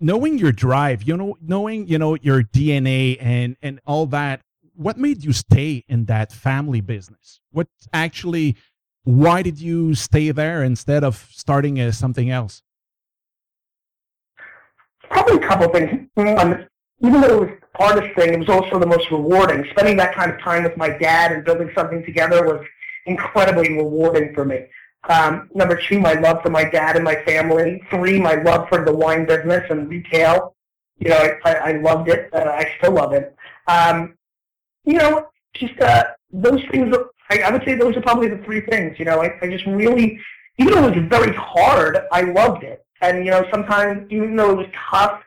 Knowing 0.00 0.36
your 0.36 0.50
drive, 0.50 1.04
you 1.04 1.16
know, 1.16 1.36
knowing, 1.40 1.86
you 1.86 1.98
know, 1.98 2.16
your 2.22 2.42
DNA 2.42 3.18
and 3.20 3.56
and 3.62 3.80
all 3.86 4.06
that, 4.06 4.40
what 4.74 4.98
made 4.98 5.22
you 5.22 5.32
stay 5.32 5.84
in 5.88 6.06
that 6.06 6.32
family 6.32 6.80
business? 6.80 7.40
What 7.50 7.68
actually 7.92 8.56
why 9.04 9.42
did 9.42 9.60
you 9.60 9.94
stay 9.94 10.30
there 10.30 10.62
instead 10.62 11.04
of 11.04 11.28
starting 11.30 11.80
uh, 11.80 11.92
something 11.92 12.30
else? 12.30 12.62
Probably 15.08 15.36
a 15.36 15.48
couple 15.48 15.68
things. 15.68 16.08
Um, 16.16 16.66
even 17.00 17.20
though 17.20 17.42
it 17.42 17.50
was 17.50 17.61
hardest 17.74 18.14
thing, 18.14 18.34
it 18.34 18.38
was 18.38 18.48
also 18.48 18.78
the 18.78 18.86
most 18.86 19.10
rewarding. 19.10 19.66
Spending 19.70 19.96
that 19.96 20.14
kind 20.14 20.30
of 20.30 20.40
time 20.40 20.62
with 20.62 20.76
my 20.76 20.88
dad 20.88 21.32
and 21.32 21.44
building 21.44 21.70
something 21.74 22.04
together 22.04 22.44
was 22.44 22.64
incredibly 23.06 23.76
rewarding 23.76 24.34
for 24.34 24.44
me. 24.44 24.66
Um, 25.08 25.50
number 25.54 25.76
two, 25.76 25.98
my 25.98 26.12
love 26.14 26.42
for 26.42 26.50
my 26.50 26.64
dad 26.64 26.96
and 26.96 27.04
my 27.04 27.16
family. 27.24 27.82
Three, 27.90 28.20
my 28.20 28.34
love 28.34 28.68
for 28.68 28.84
the 28.84 28.94
wine 28.94 29.26
business 29.26 29.64
and 29.70 29.88
retail. 29.88 30.54
You 30.98 31.10
know, 31.10 31.30
I, 31.44 31.54
I 31.54 31.72
loved 31.78 32.08
it. 32.08 32.32
Uh, 32.32 32.38
I 32.38 32.70
still 32.78 32.92
love 32.92 33.12
it. 33.12 33.34
Um, 33.66 34.16
you 34.84 34.94
know, 34.94 35.28
just 35.54 35.78
uh, 35.80 36.04
those 36.32 36.62
things. 36.70 36.94
I, 37.30 37.42
I 37.42 37.50
would 37.50 37.64
say 37.64 37.74
those 37.74 37.96
are 37.96 38.02
probably 38.02 38.28
the 38.28 38.38
three 38.44 38.60
things. 38.60 38.98
You 38.98 39.06
know, 39.06 39.20
I, 39.22 39.36
I 39.40 39.48
just 39.48 39.66
really, 39.66 40.20
even 40.58 40.74
though 40.74 40.86
it 40.86 40.96
was 40.96 41.08
very 41.08 41.34
hard, 41.34 41.98
I 42.12 42.22
loved 42.22 42.62
it. 42.62 42.84
And 43.00 43.24
you 43.24 43.32
know, 43.32 43.44
sometimes 43.50 44.06
even 44.10 44.36
though 44.36 44.50
it 44.50 44.56
was 44.56 44.66
tough, 44.90 45.22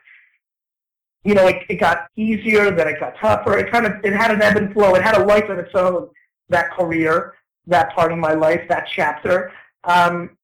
you 1.26 1.34
know, 1.34 1.48
it, 1.48 1.64
it 1.68 1.76
got 1.76 2.06
easier, 2.14 2.70
then 2.70 2.86
it 2.86 3.00
got 3.00 3.16
tougher. 3.16 3.58
It 3.58 3.72
kind 3.72 3.84
of 3.84 3.92
it 4.04 4.12
had 4.12 4.30
an 4.30 4.40
ebb 4.40 4.56
and 4.56 4.72
flow. 4.72 4.94
It 4.94 5.02
had 5.02 5.16
a 5.16 5.24
life 5.24 5.48
of 5.48 5.58
its 5.58 5.74
own. 5.74 6.08
That 6.48 6.70
career, 6.70 7.34
that 7.66 7.92
part 7.92 8.12
of 8.12 8.18
my 8.18 8.32
life, 8.32 8.62
that 8.68 8.86
chapter, 8.88 9.50
um, 9.82 10.36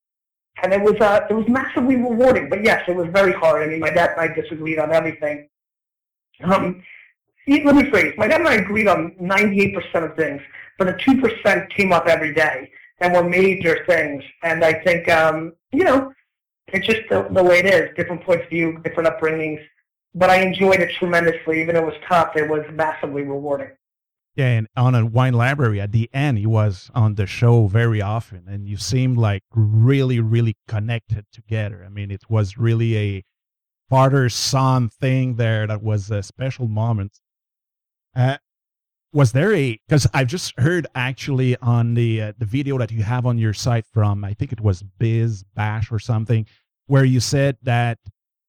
and 0.61 0.73
it 0.73 0.81
was 0.81 1.01
uh, 1.01 1.25
it 1.31 1.35
was 1.35 1.47
massively 1.49 1.95
rewarding. 1.95 2.49
But 2.49 2.65
yes, 2.65 2.83
it 2.89 2.97
was 2.97 3.07
very 3.13 3.33
hard. 3.33 3.63
I 3.63 3.71
mean, 3.71 3.79
my 3.79 3.91
dad 3.91 4.11
and 4.11 4.21
I 4.21 4.35
disagreed 4.35 4.81
on 4.81 4.91
everything. 4.91 5.49
Um, 6.43 6.83
let 7.47 7.77
me 7.77 7.89
phrase. 7.89 8.15
My 8.17 8.27
dad 8.27 8.41
and 8.41 8.49
I 8.49 8.55
agreed 8.55 8.89
on 8.89 9.13
98% 9.21 10.11
of 10.11 10.17
things, 10.17 10.43
but 10.79 10.87
the 10.87 10.95
2% 10.95 11.71
came 11.71 11.93
up 11.93 12.07
every 12.07 12.35
day 12.35 12.71
and 13.01 13.13
were 13.13 13.23
major 13.23 13.85
things. 13.87 14.25
And 14.43 14.65
I 14.65 14.75
think, 14.75 15.09
um, 15.09 15.53
you 15.73 15.85
know, 15.85 16.13
it's 16.69 16.87
just 16.87 17.03
the, 17.11 17.29
the 17.31 17.43
way 17.43 17.59
it 17.59 17.67
is. 17.67 17.91
Different 17.97 18.23
points 18.23 18.45
of 18.45 18.51
view, 18.51 18.79
different 18.85 19.09
upbringings 19.09 19.61
but 20.15 20.31
I 20.31 20.41
enjoyed 20.41 20.81
it 20.81 20.93
tremendously. 20.99 21.61
Even 21.63 21.75
though 21.75 21.83
it 21.83 21.87
was 21.87 22.01
tough, 22.09 22.37
it 22.37 22.49
was 22.49 22.65
massively 22.73 23.23
rewarding. 23.23 23.71
Yeah, 24.35 24.47
and 24.47 24.67
on 24.77 24.95
a 24.95 25.05
wine 25.05 25.35
library 25.35 25.81
at 25.81 25.93
the 25.93 26.09
end, 26.15 26.39
he 26.39 26.47
was 26.47 26.91
on 26.95 27.17
the 27.17 27.27
show 27.27 27.67
very 27.67 28.01
often, 28.01 28.45
and 28.49 28.67
you 28.67 28.79
seemed 28.79 29.19
like 29.19 29.43
really, 29.55 30.21
really 30.21 30.57
connected 30.67 31.27
together. 31.33 31.83
I 31.85 31.91
mean, 31.91 32.11
it 32.11 32.31
was 32.31 32.57
really 32.57 32.97
a 32.97 33.25
father 33.91 34.31
son 34.31 34.89
thing 34.89 35.37
there 35.37 35.67
that 35.67 35.83
was 35.83 36.11
a 36.11 36.23
special 36.23 36.67
moment. 36.67 37.21
Uh, 38.17 38.39
was 39.13 39.33
there 39.33 39.53
a 39.53 39.79
because 39.87 40.07
I've 40.15 40.29
just 40.29 40.59
heard 40.59 40.87
actually 40.95 41.57
on 41.59 41.93
the 41.93 42.23
uh, 42.23 42.33
the 42.39 42.47
video 42.47 42.79
that 42.79 42.91
you 42.91 43.03
have 43.03 43.27
on 43.27 43.37
your 43.37 43.53
site 43.53 43.85
from 43.93 44.25
I 44.25 44.33
think 44.33 44.53
it 44.53 44.61
was 44.61 44.83
Biz 44.83 45.45
Bash 45.55 45.93
or 45.93 45.99
something 45.99 46.47
where 46.87 47.05
you 47.05 47.21
said 47.21 47.59
that 47.63 47.99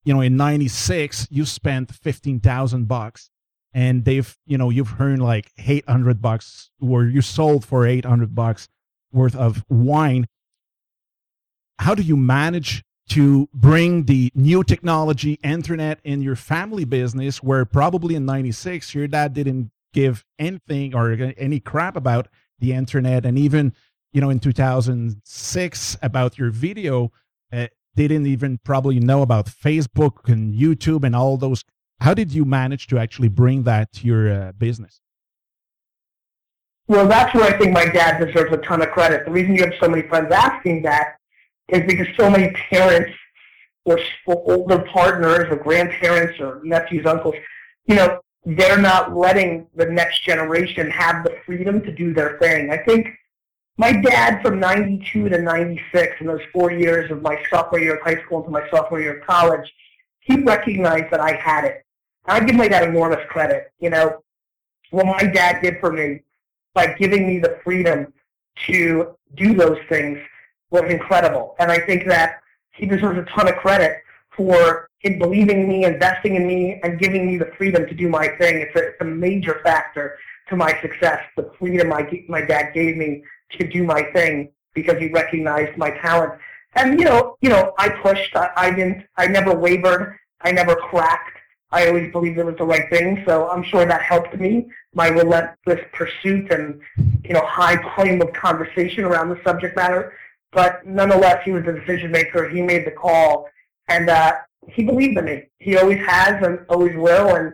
you 0.04 0.14
know, 0.14 0.22
in 0.22 0.38
96, 0.38 1.28
you 1.30 1.46
spent 1.46 1.94
15,000 1.94 2.88
bucks 2.88 3.30
and 3.74 4.06
they've, 4.06 4.38
you 4.46 4.58
know, 4.58 4.70
you've 4.70 5.00
earned 5.00 5.24
like 5.24 5.52
800 5.58 6.22
bucks 6.22 6.70
or 6.82 7.06
you 7.06 7.22
sold 7.22 7.66
for 7.66 7.88
800 7.88 8.36
bucks 8.36 8.68
worth 9.12 9.36
of 9.36 9.64
wine. 9.70 10.28
How 11.80 11.96
do 11.96 12.04
you 12.04 12.18
manage 12.18 12.84
to 13.10 13.50
bring 13.54 14.06
the 14.06 14.32
new 14.36 14.64
technology, 14.64 15.40
internet 15.44 16.00
in 16.04 16.22
your 16.22 16.36
family 16.36 16.86
business 16.86 17.42
where 17.44 17.66
probably 17.66 18.16
in 18.16 18.26
96, 18.26 18.94
your 18.94 19.08
dad 19.08 19.34
didn't 19.34 19.72
give 19.94 20.26
anything 20.40 20.96
or 20.96 21.12
any 21.38 21.60
crap 21.60 21.96
about 21.96 22.28
the 22.60 22.74
internet 22.74 23.26
and 23.26 23.38
even, 23.38 23.74
you 24.12 24.22
know, 24.22 24.30
in 24.30 24.40
2006 24.40 25.98
about 26.02 26.38
your 26.38 26.50
video, 26.50 27.12
uh, 27.52 27.68
didn't 27.96 28.26
even 28.28 28.60
probably 28.64 29.00
know 29.00 29.22
about 29.22 29.46
Facebook 29.48 30.28
and 30.28 30.54
YouTube 30.54 31.04
and 31.04 31.16
all 31.16 31.38
those. 31.38 31.64
How 32.00 32.14
did 32.14 32.34
you 32.34 32.46
manage 32.46 32.88
to 32.88 32.98
actually 32.98 33.30
bring 33.30 33.64
that 33.64 33.94
to 33.94 34.08
your 34.08 34.32
uh, 34.32 34.52
business? 34.54 35.02
Well, 36.88 37.08
that's 37.08 37.34
where 37.34 37.46
I 37.46 37.58
think 37.58 37.72
my 37.72 37.86
dad 37.86 38.26
deserves 38.26 38.54
a 38.54 38.58
ton 38.58 38.82
of 38.82 38.90
credit. 38.90 39.26
The 39.26 39.32
reason 39.32 39.56
you 39.56 39.64
have 39.64 39.74
so 39.80 39.88
many 39.88 40.08
friends 40.08 40.32
asking 40.32 40.82
that 40.84 41.16
is 41.70 41.82
because 41.88 42.08
so 42.18 42.30
many 42.30 42.52
parents 42.70 43.12
or, 43.86 44.00
older 44.28 44.80
partners 44.80 45.48
or 45.50 45.56
grandparents 45.56 46.40
or 46.40 46.62
nephews, 46.64 47.06
uncles, 47.06 47.36
you 47.88 47.96
know, 47.96 48.20
they're 48.46 48.78
not 48.78 49.16
letting 49.16 49.68
the 49.76 49.86
next 49.86 50.24
generation 50.24 50.90
have 50.92 51.24
the 51.24 51.38
freedom 51.46 51.82
to 51.82 51.92
do 51.92 52.14
their 52.14 52.38
thing. 52.40 52.72
I 52.72 52.78
think 52.78 53.08
my 53.78 53.92
dad 53.92 54.42
from 54.42 54.60
92 54.60 55.30
to 55.30 55.38
96 55.40 56.16
in 56.22 56.28
those 56.28 56.42
four 56.52 56.72
years 56.72 57.10
of 57.10 57.22
my 57.22 57.42
sophomore 57.50 57.80
year 57.80 57.96
of 57.96 58.02
high 58.02 58.22
school 58.24 58.40
into 58.40 58.52
my 58.52 58.68
sophomore 58.70 59.02
year 59.02 59.20
of 59.20 59.26
college, 59.26 59.72
he 60.20 60.42
recognized 60.42 61.12
that 61.12 61.20
I 61.20 61.34
had 61.34 61.66
it. 61.66 61.84
I 62.26 62.40
give 62.40 62.56
my 62.56 62.68
dad 62.68 62.88
enormous 62.88 63.26
credit. 63.30 63.72
You 63.80 63.90
know, 63.90 64.24
what 64.92 65.06
my 65.06 65.26
dad 65.26 65.62
did 65.62 65.80
for 65.80 65.92
me 65.92 66.22
by 66.74 66.94
giving 66.94 67.28
me 67.28 67.40
the 67.40 67.60
freedom 67.64 68.14
to 68.68 69.16
do 69.36 69.56
those 69.56 69.80
things 69.90 70.20
was 70.70 70.84
incredible. 70.84 71.56
And 71.60 71.72
I 71.72 71.80
think 71.80 72.06
that 72.08 72.42
he 72.72 72.86
deserves 72.86 73.18
a 73.18 73.24
ton 73.24 73.48
of 73.48 73.56
credit 73.56 73.98
for 74.36 74.88
in 75.02 75.20
believing 75.20 75.62
in 75.62 75.68
me, 75.68 75.84
investing 75.84 76.36
in 76.36 76.48
me, 76.48 76.80
and 76.84 77.00
giving 77.00 77.28
me 77.28 77.38
the 77.38 77.52
freedom 77.58 77.86
to 77.88 77.94
do 77.94 78.08
my 78.08 78.28
thing. 78.28 78.62
It's 78.62 78.76
a, 78.76 78.90
it's 78.90 79.02
a 79.02 79.06
major 79.06 79.60
factor 79.64 80.18
to 80.50 80.56
my 80.56 80.80
success, 80.82 81.22
the 81.36 81.52
freedom 81.58 81.90
my, 81.90 82.08
my 82.28 82.42
dad 82.42 82.74
gave 82.74 82.98
me 82.98 83.24
to 83.58 83.68
do 83.68 83.84
my 83.84 84.04
thing 84.14 84.50
because 84.74 84.98
he 85.00 85.10
recognized 85.10 85.78
my 85.78 85.92
talent. 85.92 86.34
And, 86.76 87.00
you 87.00 87.06
know, 87.06 87.38
you 87.42 87.50
know, 87.50 87.74
I 87.78 87.90
pushed. 87.90 88.36
I, 88.36 88.50
I 88.56 88.72
didn't, 88.72 89.06
I 89.18 89.28
never 89.28 89.54
wavered. 89.56 90.18
I 90.42 90.52
never 90.52 90.76
cracked. 90.76 91.38
I 91.72 91.88
always 91.88 92.12
believed 92.12 92.38
it 92.38 92.46
was 92.46 92.56
the 92.58 92.66
right 92.66 92.88
thing. 92.90 93.24
So 93.26 93.50
I'm 93.50 93.64
sure 93.64 93.86
that 93.86 94.02
helped 94.02 94.40
me, 94.40 94.68
my 94.94 95.08
relentless 95.08 95.80
pursuit 95.92 96.52
and, 96.52 96.80
you 97.24 97.34
know, 97.34 97.44
high 97.46 97.78
volume 97.96 98.22
of 98.22 98.32
conversation 98.34 99.04
around 99.04 99.30
the 99.30 99.40
subject 99.44 99.76
matter. 99.76 100.14
But 100.52 100.86
nonetheless, 100.86 101.44
he 101.44 101.52
was 101.52 101.66
the 101.66 101.74
decision 101.74 102.12
maker. 102.12 102.48
He 102.48 102.62
made 102.62 102.86
the 102.86 102.92
call. 102.92 103.50
And 103.88 104.10
uh, 104.10 104.34
he 104.68 104.84
believed 104.84 105.18
in 105.18 105.26
me. 105.26 105.44
He 105.58 105.78
always 105.78 106.00
has 106.06 106.44
and 106.44 106.60
always 106.70 106.96
will. 106.96 107.36
And, 107.36 107.54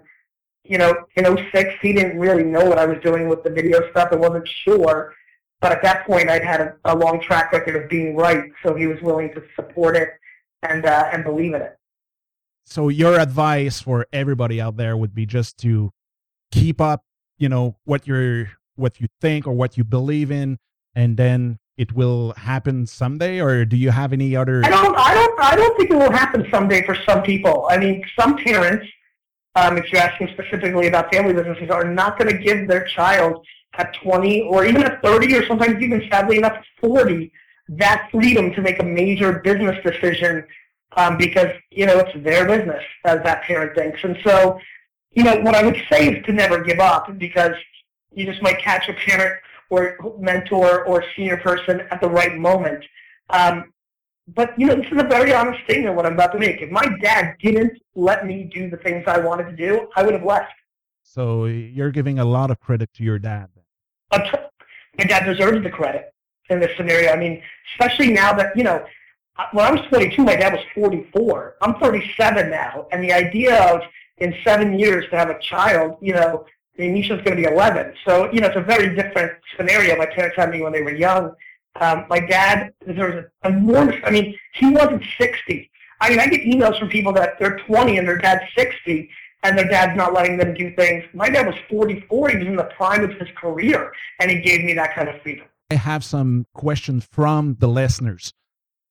you 0.66 0.78
know, 0.78 0.94
in 1.16 1.26
06, 1.26 1.74
he 1.82 1.94
didn't 1.94 2.20
really 2.20 2.44
know 2.44 2.66
what 2.66 2.78
I 2.78 2.86
was 2.86 3.02
doing 3.02 3.30
with 3.30 3.44
the 3.44 3.50
video 3.50 3.90
stuff. 3.92 4.10
I 4.12 4.16
wasn't 4.16 4.48
sure. 4.66 5.14
But 5.62 5.72
at 5.74 5.82
that 5.84 6.06
point, 6.06 6.30
I'd 6.30 6.44
had 6.44 6.62
a, 6.62 6.76
a 6.86 6.96
long 6.96 7.22
track 7.22 7.52
record 7.52 7.76
of 7.76 7.90
being 7.90 8.16
right. 8.16 8.44
So 8.64 8.76
he 8.76 8.88
was 8.88 9.02
willing 9.02 9.34
to 9.34 9.44
support 9.56 9.98
it 9.98 10.10
and, 10.64 10.86
uh, 10.86 11.10
and 11.12 11.24
believe 11.24 11.54
in 11.54 11.62
it. 11.62 11.78
So 12.66 12.90
your 12.90 13.20
advice 13.20 13.82
for 13.82 14.06
everybody 14.14 14.62
out 14.62 14.78
there 14.78 14.96
would 14.96 15.14
be 15.14 15.26
just 15.26 15.58
to 15.60 15.92
keep 16.52 16.80
up, 16.80 17.04
you 17.38 17.50
know, 17.50 17.78
what 17.84 18.08
you're, 18.08 18.52
what 18.76 19.02
you 19.02 19.08
think 19.20 19.48
or 19.48 19.54
what 19.54 19.78
you 19.78 19.84
believe 19.84 20.32
in, 20.32 20.58
and 20.96 21.18
then 21.18 21.60
it 21.80 21.94
will 21.94 22.34
happen 22.34 22.86
someday 22.86 23.40
or 23.40 23.64
do 23.64 23.78
you 23.78 23.90
have 23.90 24.12
any 24.12 24.36
other 24.36 24.66
I 24.66 24.70
don't 24.70 24.98
I 24.98 25.14
don't 25.14 25.40
I 25.40 25.56
don't 25.56 25.78
think 25.78 25.90
it 25.92 25.96
will 25.96 26.12
happen 26.12 26.46
someday 26.52 26.86
for 26.86 26.96
some 27.08 27.24
people. 27.24 27.68
I 27.70 27.78
mean 27.78 28.04
some 28.20 28.36
parents, 28.36 28.86
um, 29.56 29.78
if 29.78 29.90
you're 29.90 30.02
asking 30.02 30.28
specifically 30.34 30.88
about 30.88 31.12
family 31.12 31.34
businesses, 31.34 31.70
are 31.70 31.86
not 31.86 32.20
gonna 32.20 32.38
give 32.38 32.68
their 32.68 32.84
child 32.84 33.46
at 33.80 33.94
twenty 34.02 34.42
or 34.42 34.66
even 34.66 34.84
at 34.84 35.02
thirty 35.02 35.30
or 35.36 35.44
sometimes 35.48 35.82
even 35.82 36.00
sadly 36.12 36.38
enough 36.38 36.58
at 36.62 36.66
forty 36.80 37.32
that 37.70 38.10
freedom 38.12 38.52
to 38.54 38.62
make 38.62 38.80
a 38.80 38.84
major 38.84 39.40
business 39.40 39.78
decision 39.84 40.44
um, 40.98 41.18
because, 41.18 41.52
you 41.70 41.86
know, 41.86 42.00
it's 42.00 42.24
their 42.24 42.48
business 42.48 42.84
as 43.06 43.22
that 43.24 43.44
parent 43.44 43.76
thinks. 43.76 44.04
And 44.04 44.18
so, 44.24 44.60
you 45.12 45.24
know, 45.24 45.40
what 45.42 45.54
I 45.54 45.64
would 45.64 45.80
say 45.90 46.10
is 46.10 46.26
to 46.26 46.34
never 46.34 46.64
give 46.64 46.80
up 46.80 47.18
because 47.20 47.54
you 48.12 48.26
just 48.26 48.42
might 48.42 48.60
catch 48.60 48.90
a 48.90 48.94
parent 48.94 49.40
or 49.70 49.98
mentor 50.20 50.84
or 50.86 51.04
senior 51.16 51.38
person 51.38 51.82
at 51.92 52.02
the 52.02 52.10
right 52.10 52.36
moment. 52.38 52.84
Um, 53.30 53.72
but 54.28 54.60
you 54.60 54.66
know, 54.66 54.76
this 54.76 54.92
is 54.92 55.00
a 55.00 55.08
very 55.08 55.32
honest 55.34 55.64
statement 55.64 55.96
what 55.96 56.06
I'm 56.08 56.14
about 56.14 56.32
to 56.34 56.40
make. 56.40 56.62
If 56.62 56.72
my 56.72 56.88
dad 57.02 57.36
didn't 57.40 57.80
let 57.96 58.26
me 58.26 58.50
do 58.52 58.70
the 58.70 58.78
things 58.78 59.04
I 59.08 59.20
wanted 59.20 59.46
to 59.52 59.56
do, 59.56 59.90
I 59.96 60.04
would 60.04 60.14
have 60.14 60.26
left. 60.26 60.54
So 61.04 61.46
you're 61.46 61.92
giving 61.92 62.18
a 62.20 62.26
lot 62.26 62.50
of 62.50 62.60
credit 62.60 62.92
to 62.96 63.04
your 63.04 63.20
dad. 63.20 63.50
My 64.12 65.06
dad 65.06 65.26
deserves 65.26 65.64
the 65.64 65.70
credit 65.70 66.14
in 66.50 66.60
this 66.60 66.76
scenario. 66.78 67.12
I 67.12 67.16
mean, 67.16 67.42
especially 67.74 68.12
now 68.12 68.34
that 68.34 68.56
you 68.56 68.64
know, 68.64 68.86
when 69.52 69.66
I 69.66 69.72
was 69.72 69.82
22, 69.90 70.24
my 70.24 70.36
dad 70.36 70.54
was 70.54 70.64
44. 70.76 71.56
I'm 71.62 71.76
37 71.76 72.50
now, 72.50 72.88
and 72.92 73.04
the 73.04 73.14
idea 73.14 73.62
of 73.72 73.82
in 74.18 74.36
seven 74.44 74.78
years 74.78 75.06
to 75.12 75.18
have 75.18 75.30
a 75.30 75.40
child, 75.40 75.98
you 76.02 76.14
know, 76.14 76.46
mean, 76.80 76.94
Misha's 76.94 77.22
going 77.22 77.36
to 77.36 77.36
be 77.36 77.44
11. 77.44 77.94
So, 78.06 78.32
you 78.32 78.40
know, 78.40 78.48
it's 78.48 78.58
a 78.58 78.62
very 78.62 78.96
different 78.96 79.34
scenario. 79.56 79.96
My 79.98 80.06
parents 80.06 80.38
had 80.38 80.50
me 80.50 80.62
when 80.62 80.72
they 80.72 80.82
were 80.82 80.96
young. 80.96 81.34
Um, 81.80 82.06
my 82.10 82.20
dad, 82.20 82.74
was 82.86 82.98
an 82.98 83.26
enormous, 83.44 83.96
I 84.04 84.10
mean, 84.10 84.36
he 84.54 84.70
wasn't 84.72 85.04
60. 85.18 85.70
I 86.02 86.10
mean, 86.10 86.20
I 86.20 86.28
get 86.28 86.42
emails 86.42 86.80
from 86.80 86.90
people 86.90 87.14
that 87.14 87.38
they're 87.40 87.60
20 87.60 87.98
and 87.98 88.08
their 88.08 88.18
dad's 88.18 88.44
60 88.58 89.10
and 89.44 89.58
their 89.58 89.68
dad's 89.68 89.96
not 89.96 90.14
letting 90.14 90.38
them 90.38 90.54
do 90.54 90.74
things. 90.76 91.04
My 91.14 91.30
dad 91.30 91.48
was 91.48 91.56
44. 91.70 92.30
He 92.30 92.38
was 92.38 92.48
in 92.48 92.56
the 92.56 92.70
prime 92.76 93.04
of 93.04 93.12
his 93.12 93.30
career 93.36 93.92
and 94.20 94.30
he 94.30 94.40
gave 94.40 94.64
me 94.64 94.74
that 94.74 94.94
kind 94.94 95.10
of 95.10 95.22
freedom. 95.22 95.46
I 95.72 95.76
have 95.76 96.04
some 96.04 96.46
questions 96.54 97.08
from 97.12 97.56
the 97.60 97.68
listeners. 97.68 98.34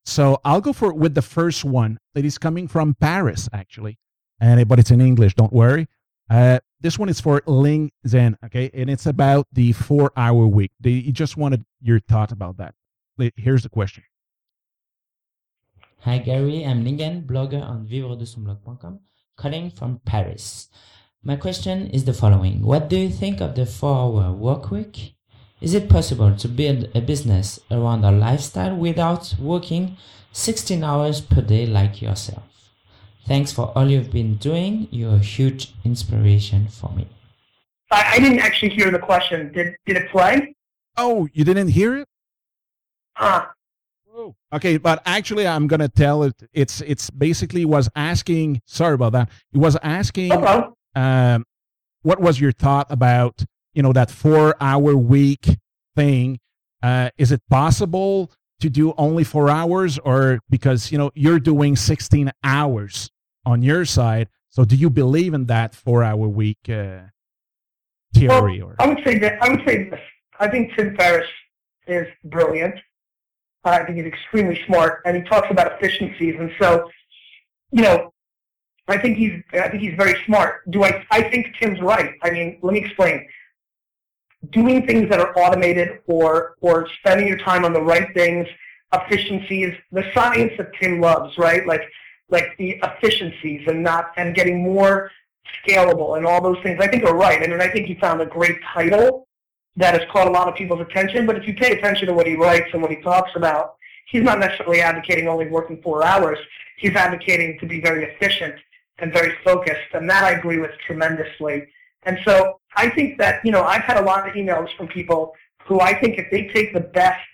So 0.06 0.40
I'll 0.44 0.60
go 0.60 0.72
for 0.72 0.92
with 0.94 1.14
the 1.14 1.22
first 1.22 1.64
one 1.64 1.98
that 2.14 2.24
is 2.24 2.38
coming 2.38 2.66
from 2.66 2.94
Paris, 2.94 3.48
actually. 3.52 3.98
And, 4.40 4.66
but 4.66 4.78
it's 4.78 4.90
in 4.90 5.00
English, 5.00 5.34
don't 5.34 5.52
worry. 5.52 5.88
Uh, 6.30 6.60
this 6.80 6.98
one 6.98 7.08
is 7.08 7.20
for 7.20 7.42
Ling 7.46 7.90
Zen, 8.06 8.38
okay, 8.44 8.70
and 8.72 8.88
it's 8.88 9.06
about 9.06 9.46
the 9.52 9.72
four-hour 9.72 10.46
week. 10.46 10.70
They 10.78 11.00
just 11.02 11.36
wanted 11.36 11.64
your 11.80 12.00
thought 12.00 12.32
about 12.32 12.58
that. 12.58 12.74
Here's 13.36 13.64
the 13.64 13.68
question. 13.68 14.04
Hi 16.02 16.18
Gary, 16.18 16.64
I'm 16.64 16.84
Lingen, 16.84 17.22
blogger 17.22 17.62
on 17.62 17.86
vivredesonblog.com, 17.86 19.00
calling 19.38 19.70
from 19.70 20.00
Paris. 20.04 20.68
My 21.22 21.36
question 21.36 21.86
is 21.86 22.04
the 22.04 22.12
following: 22.12 22.60
What 22.62 22.90
do 22.90 22.98
you 22.98 23.08
think 23.08 23.40
of 23.40 23.54
the 23.54 23.64
four-hour 23.64 24.32
work 24.32 24.70
week? 24.70 25.14
Is 25.60 25.74
it 25.74 25.88
possible 25.88 26.36
to 26.36 26.48
build 26.48 26.88
a 26.94 27.00
business 27.00 27.58
around 27.70 28.04
a 28.04 28.12
lifestyle 28.12 28.76
without 28.76 29.34
working 29.40 29.96
16 30.32 30.84
hours 30.84 31.20
per 31.20 31.40
day 31.40 31.64
like 31.66 32.02
yourself? 32.02 32.44
Thanks 33.26 33.52
for 33.52 33.72
all 33.74 33.90
you've 33.90 34.12
been 34.12 34.36
doing. 34.36 34.88
You're 34.90 35.16
a 35.16 35.18
huge 35.18 35.74
inspiration 35.84 36.68
for 36.68 36.90
me. 36.92 37.06
I, 37.90 38.14
I 38.14 38.18
didn't 38.18 38.40
actually 38.40 38.70
hear 38.70 38.90
the 38.90 38.98
question. 38.98 39.52
Did 39.52 39.76
did 39.86 39.96
it 39.96 40.10
play? 40.10 40.54
Oh, 40.96 41.28
you 41.32 41.44
didn't 41.44 41.68
hear 41.68 41.96
it? 41.98 42.08
Huh. 43.14 43.46
Okay, 44.52 44.76
but 44.78 45.02
actually, 45.06 45.46
I'm 45.46 45.66
gonna 45.66 45.88
tell 45.88 46.22
it. 46.22 46.34
It's 46.52 46.80
it's 46.82 47.10
basically 47.10 47.64
was 47.64 47.88
asking. 47.94 48.60
Sorry 48.64 48.94
about 48.94 49.12
that. 49.12 49.30
It 49.52 49.58
was 49.58 49.76
asking. 49.82 50.32
Okay. 50.32 50.68
Um, 50.94 51.44
what 52.02 52.20
was 52.20 52.40
your 52.40 52.52
thought 52.52 52.86
about 52.90 53.44
you 53.74 53.82
know 53.82 53.92
that 53.92 54.10
four 54.10 54.54
hour 54.60 54.96
week 54.96 55.58
thing? 55.96 56.38
Uh, 56.82 57.10
is 57.18 57.32
it 57.32 57.42
possible 57.50 58.30
to 58.60 58.70
do 58.70 58.94
only 58.98 59.24
four 59.24 59.48
hours, 59.48 59.98
or 59.98 60.40
because 60.50 60.90
you 60.90 60.98
know 60.98 61.10
you're 61.14 61.40
doing 61.40 61.76
16 61.76 62.30
hours? 62.42 63.10
on 63.48 63.62
your 63.62 63.84
side. 63.84 64.28
So 64.50 64.64
do 64.64 64.76
you 64.76 64.90
believe 64.90 65.34
in 65.34 65.46
that 65.46 65.74
four-hour 65.74 66.28
week 66.28 66.58
uh, 66.68 67.08
theory? 68.14 68.62
Well, 68.62 68.68
or? 68.68 68.76
I 68.78 68.86
would 68.88 69.02
say 69.04 69.18
that 69.18 69.42
I 69.42 69.48
would 69.50 69.62
say 69.66 69.88
this. 69.88 70.00
I 70.38 70.48
think 70.48 70.74
Tim 70.76 70.96
Ferriss 70.96 71.28
is 71.86 72.06
brilliant. 72.24 72.74
I 73.74 73.84
think 73.84 73.98
he's 73.98 74.06
extremely 74.06 74.60
smart, 74.66 75.02
and 75.04 75.16
he 75.16 75.22
talks 75.22 75.48
about 75.50 75.72
efficiencies. 75.72 76.36
And 76.38 76.50
so, 76.60 76.90
you 77.72 77.82
know, 77.82 78.12
I 78.88 78.98
think 78.98 79.18
he's 79.18 79.42
I 79.52 79.68
think 79.68 79.82
he's 79.82 79.94
very 79.96 80.22
smart. 80.24 80.70
Do 80.70 80.84
I? 80.84 81.04
I 81.10 81.22
think 81.22 81.54
Tim's 81.60 81.80
right. 81.80 82.14
I 82.22 82.30
mean, 82.30 82.58
let 82.62 82.72
me 82.72 82.80
explain. 82.80 83.26
Doing 84.50 84.86
things 84.86 85.10
that 85.10 85.20
are 85.20 85.36
automated, 85.38 86.00
or 86.06 86.56
or 86.60 86.88
spending 87.00 87.28
your 87.28 87.38
time 87.38 87.64
on 87.64 87.72
the 87.72 87.82
right 87.82 88.08
things, 88.14 88.46
efficiencies, 88.92 89.74
the 89.92 90.04
science 90.14 90.52
that 90.58 90.72
Tim 90.80 91.00
loves, 91.00 91.36
right? 91.36 91.66
Like 91.66 91.82
like 92.30 92.56
the 92.58 92.78
efficiencies 92.82 93.62
and 93.66 93.82
not 93.82 94.12
and 94.16 94.34
getting 94.34 94.62
more 94.62 95.10
scalable 95.66 96.16
and 96.16 96.26
all 96.26 96.42
those 96.42 96.62
things 96.62 96.78
I 96.80 96.88
think 96.88 97.04
are 97.04 97.16
right. 97.16 97.42
I 97.42 97.46
mean 97.46 97.60
I 97.60 97.68
think 97.68 97.86
he 97.86 97.94
found 97.94 98.20
a 98.20 98.26
great 98.26 98.58
title 98.74 99.27
that 99.78 99.94
has 99.98 100.08
caught 100.10 100.26
a 100.26 100.30
lot 100.30 100.48
of 100.48 100.56
people's 100.56 100.80
attention, 100.80 101.24
but 101.24 101.36
if 101.36 101.46
you 101.46 101.54
pay 101.54 101.78
attention 101.78 102.08
to 102.08 102.14
what 102.14 102.26
he 102.26 102.34
writes 102.34 102.68
and 102.72 102.82
what 102.82 102.90
he 102.90 103.00
talks 103.00 103.30
about, 103.36 103.76
he's 104.06 104.22
not 104.22 104.40
necessarily 104.40 104.80
advocating 104.80 105.28
only 105.28 105.46
working 105.46 105.80
four 105.82 106.04
hours. 106.04 106.38
He's 106.78 106.94
advocating 106.94 107.58
to 107.60 107.66
be 107.66 107.80
very 107.80 108.04
efficient 108.04 108.56
and 108.98 109.12
very 109.12 109.34
focused, 109.44 109.90
and 109.94 110.10
that 110.10 110.24
I 110.24 110.32
agree 110.32 110.58
with 110.58 110.72
tremendously. 110.84 111.68
And 112.02 112.18
so 112.24 112.58
I 112.76 112.90
think 112.90 113.18
that, 113.18 113.44
you 113.44 113.52
know, 113.52 113.62
I've 113.62 113.82
had 113.82 113.98
a 113.98 114.02
lot 114.02 114.28
of 114.28 114.34
emails 114.34 114.76
from 114.76 114.88
people 114.88 115.32
who 115.64 115.80
I 115.80 115.94
think 115.94 116.18
if 116.18 116.28
they 116.32 116.48
take 116.48 116.74
the 116.74 116.80
best 116.80 117.24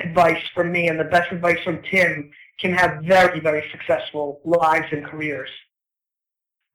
advice 0.00 0.42
from 0.54 0.72
me 0.72 0.88
and 0.88 0.98
the 0.98 1.04
best 1.04 1.30
advice 1.30 1.58
from 1.62 1.82
Tim 1.90 2.30
can 2.58 2.72
have 2.72 3.02
very, 3.04 3.40
very 3.40 3.68
successful 3.70 4.40
lives 4.44 4.86
and 4.92 5.04
careers. 5.04 5.50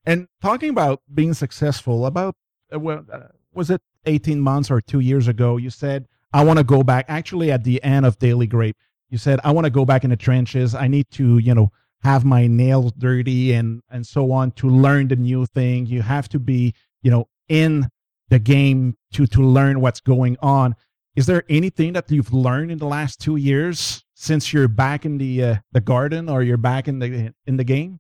And 0.06 0.27
talking 0.41 0.69
about 0.69 1.01
being 1.12 1.34
successful, 1.34 2.06
about 2.06 2.36
uh, 2.73 2.80
well, 2.80 3.03
uh, 3.12 3.30
was 3.53 3.69
it 3.69 3.82
18 4.08 4.39
months 4.39 4.72
or 4.72 4.82
two 4.82 5.00
years 5.00 5.28
ago, 5.28 5.58
you 5.58 5.70
said, 5.70 6.08
I 6.34 6.43
want 6.43 6.58
to 6.58 6.63
go 6.63 6.84
back. 6.84 7.06
Actually, 7.08 7.52
at 7.52 7.63
the 7.63 7.82
end 7.84 8.06
of 8.06 8.20
Daily 8.20 8.48
Grape, 8.48 8.76
you 9.10 9.17
said, 9.17 9.39
I 9.43 9.52
want 9.52 9.65
to 9.65 9.72
go 9.72 9.86
back 9.86 10.04
in 10.04 10.10
the 10.10 10.17
trenches. 10.17 10.76
I 10.76 10.88
need 10.88 11.10
to, 11.12 11.38
you 11.38 11.54
know, 11.54 11.72
have 12.02 12.26
my 12.26 12.48
nails 12.48 12.91
dirty 12.98 13.54
and 13.54 13.82
and 13.89 14.06
so 14.06 14.32
on 14.32 14.52
to 14.52 14.70
learn 14.70 15.08
the 15.08 15.15
new 15.15 15.46
thing. 15.46 15.86
You 15.86 16.02
have 16.02 16.30
to 16.30 16.39
be, 16.39 16.74
you 17.02 17.12
know, 17.12 17.28
in 17.50 17.88
the 18.30 18.39
game 18.39 18.98
to 19.13 19.26
to 19.28 19.41
learn 19.41 19.82
what's 19.82 20.00
going 20.00 20.38
on. 20.41 20.76
Is 21.15 21.26
there 21.26 21.43
anything 21.50 21.93
that 21.93 22.12
you've 22.12 22.34
learned 22.34 22.72
in 22.72 22.78
the 22.78 22.86
last 22.86 23.20
two 23.20 23.38
years 23.38 24.04
since 24.13 24.54
you're 24.54 24.67
back 24.67 25.06
in 25.06 25.17
the 25.17 25.43
uh, 25.43 25.56
the 25.72 25.82
garden 25.82 26.30
or 26.30 26.43
you're 26.43 26.58
back 26.58 26.88
in 26.88 27.00
the 27.00 27.34
in 27.46 27.58
the 27.58 27.63
game? 27.63 28.00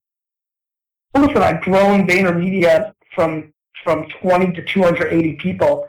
Listen, 1.15 1.37
I've 1.37 1.61
grown 1.61 2.07
VaynerMedia 2.07 2.93
from 3.15 3.53
from 3.83 4.05
20 4.21 4.51
to 4.53 4.65
280 4.65 5.33
people. 5.37 5.87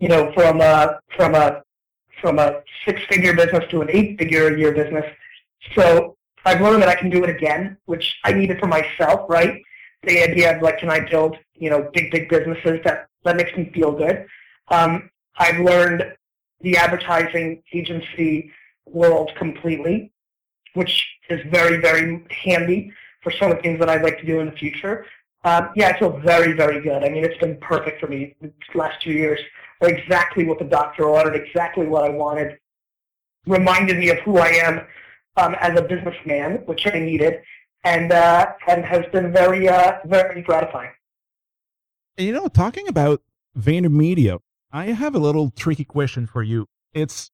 You 0.00 0.08
know, 0.08 0.32
from 0.32 0.60
a 0.60 0.98
from 1.16 1.34
a 1.34 1.62
from 2.20 2.38
a 2.38 2.62
six 2.84 3.00
figure 3.08 3.34
business 3.34 3.64
to 3.70 3.80
an 3.82 3.88
eight 3.90 4.18
figure 4.18 4.54
a 4.54 4.58
year 4.58 4.72
business. 4.72 5.06
So 5.74 6.16
I've 6.44 6.60
learned 6.60 6.82
that 6.82 6.88
I 6.88 6.94
can 6.94 7.10
do 7.10 7.22
it 7.24 7.30
again, 7.30 7.76
which 7.86 8.16
I 8.24 8.32
needed 8.32 8.58
for 8.58 8.66
myself, 8.66 9.28
right? 9.28 9.62
The 10.02 10.22
idea 10.22 10.56
of 10.56 10.62
like, 10.62 10.78
can 10.78 10.90
I 10.90 11.00
build, 11.00 11.36
you 11.54 11.70
know, 11.70 11.90
big, 11.92 12.10
big 12.10 12.28
businesses 12.28 12.80
that, 12.84 13.08
that 13.24 13.36
makes 13.36 13.54
me 13.56 13.70
feel 13.74 13.92
good. 13.92 14.26
Um, 14.68 15.10
I've 15.38 15.60
learned 15.60 16.04
the 16.62 16.76
advertising 16.76 17.62
agency 17.72 18.50
world 18.86 19.32
completely, 19.36 20.12
which 20.74 21.06
is 21.28 21.40
very, 21.50 21.76
very 21.78 22.24
handy 22.30 22.92
for 23.22 23.30
some 23.30 23.50
of 23.50 23.58
the 23.58 23.62
things 23.62 23.78
that 23.80 23.90
I'd 23.90 24.02
like 24.02 24.18
to 24.20 24.26
do 24.26 24.40
in 24.40 24.46
the 24.46 24.52
future. 24.52 25.04
Um, 25.44 25.70
yeah, 25.76 25.88
I 25.88 25.98
feel 25.98 26.18
very, 26.18 26.52
very 26.52 26.80
good. 26.80 27.02
I 27.02 27.08
mean, 27.08 27.24
it's 27.24 27.38
been 27.38 27.56
perfect 27.58 28.00
for 28.00 28.06
me 28.06 28.34
the 28.40 28.52
last 28.74 29.02
two 29.02 29.12
years. 29.12 29.40
Exactly 29.82 30.44
what 30.44 30.58
the 30.58 30.64
doctor 30.64 31.04
ordered, 31.04 31.34
exactly 31.34 31.86
what 31.86 32.04
I 32.04 32.10
wanted. 32.10 32.58
Reminded 33.46 33.98
me 33.98 34.10
of 34.10 34.18
who 34.18 34.38
I 34.38 34.48
am 34.48 34.86
um, 35.36 35.54
as 35.60 35.78
a 35.78 35.82
businessman, 35.82 36.62
which 36.66 36.86
I 36.86 36.98
needed, 36.98 37.40
and 37.84 38.12
uh, 38.12 38.52
and 38.68 38.84
has 38.84 39.06
been 39.12 39.32
very 39.32 39.68
uh, 39.68 39.98
very 40.04 40.42
gratifying. 40.42 40.90
You 42.18 42.32
know, 42.32 42.48
talking 42.48 42.86
about 42.88 43.22
VaynerMedia, 43.58 44.40
I 44.70 44.86
have 44.86 45.14
a 45.14 45.18
little 45.18 45.50
tricky 45.50 45.84
question 45.84 46.26
for 46.26 46.42
you. 46.42 46.66
It's, 46.92 47.30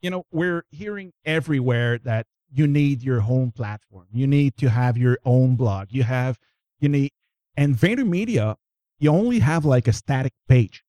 you 0.00 0.10
know, 0.10 0.24
we're 0.30 0.64
hearing 0.70 1.12
everywhere 1.24 1.98
that 1.98 2.26
you 2.48 2.66
need 2.66 3.02
your 3.02 3.20
home 3.20 3.50
platform. 3.50 4.06
You 4.12 4.26
need 4.26 4.56
to 4.58 4.70
have 4.70 4.96
your 4.96 5.18
own 5.24 5.56
blog. 5.56 5.88
You 5.90 6.04
have, 6.04 6.38
you 6.78 6.88
need, 6.88 7.10
and 7.56 7.74
VaynerMedia, 7.74 8.56
you 8.98 9.10
only 9.10 9.40
have 9.40 9.64
like 9.64 9.88
a 9.88 9.92
static 9.92 10.32
page 10.48 10.84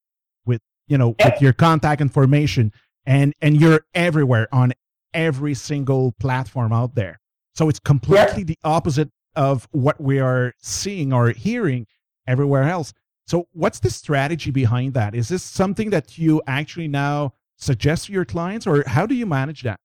you 0.88 0.98
know, 0.98 1.16
with 1.24 1.42
your 1.42 1.54
contact 1.54 2.02
information 2.02 2.72
and, 3.06 3.34
and 3.42 3.60
you're 3.60 3.86
everywhere 3.94 4.48
on 4.52 4.74
every 5.14 5.54
single 5.54 6.14
platform 6.20 6.72
out 6.74 6.96
there. 6.96 7.20
So 7.56 7.70
it's 7.70 7.80
completely 7.80 8.44
the 8.44 8.58
opposite 8.64 9.10
of 9.36 9.68
what 9.72 10.00
we 10.02 10.20
are 10.20 10.54
seeing 10.60 11.14
or 11.14 11.30
hearing 11.30 11.88
everywhere 12.28 12.64
else. 12.64 12.94
So 13.28 13.48
what's 13.52 13.80
the 13.80 13.90
strategy 13.90 14.52
behind 14.52 14.94
that? 14.94 15.14
Is 15.16 15.28
this 15.30 15.44
something 15.44 15.90
that 15.90 16.18
you 16.18 16.42
actually 16.48 16.88
now 16.88 17.34
suggest 17.58 18.06
to 18.06 18.14
your 18.14 18.26
clients 18.26 18.68
or 18.68 18.84
how 18.88 19.06
do 19.06 19.16
you 19.16 19.26
manage 19.26 19.64
that? 19.64 19.80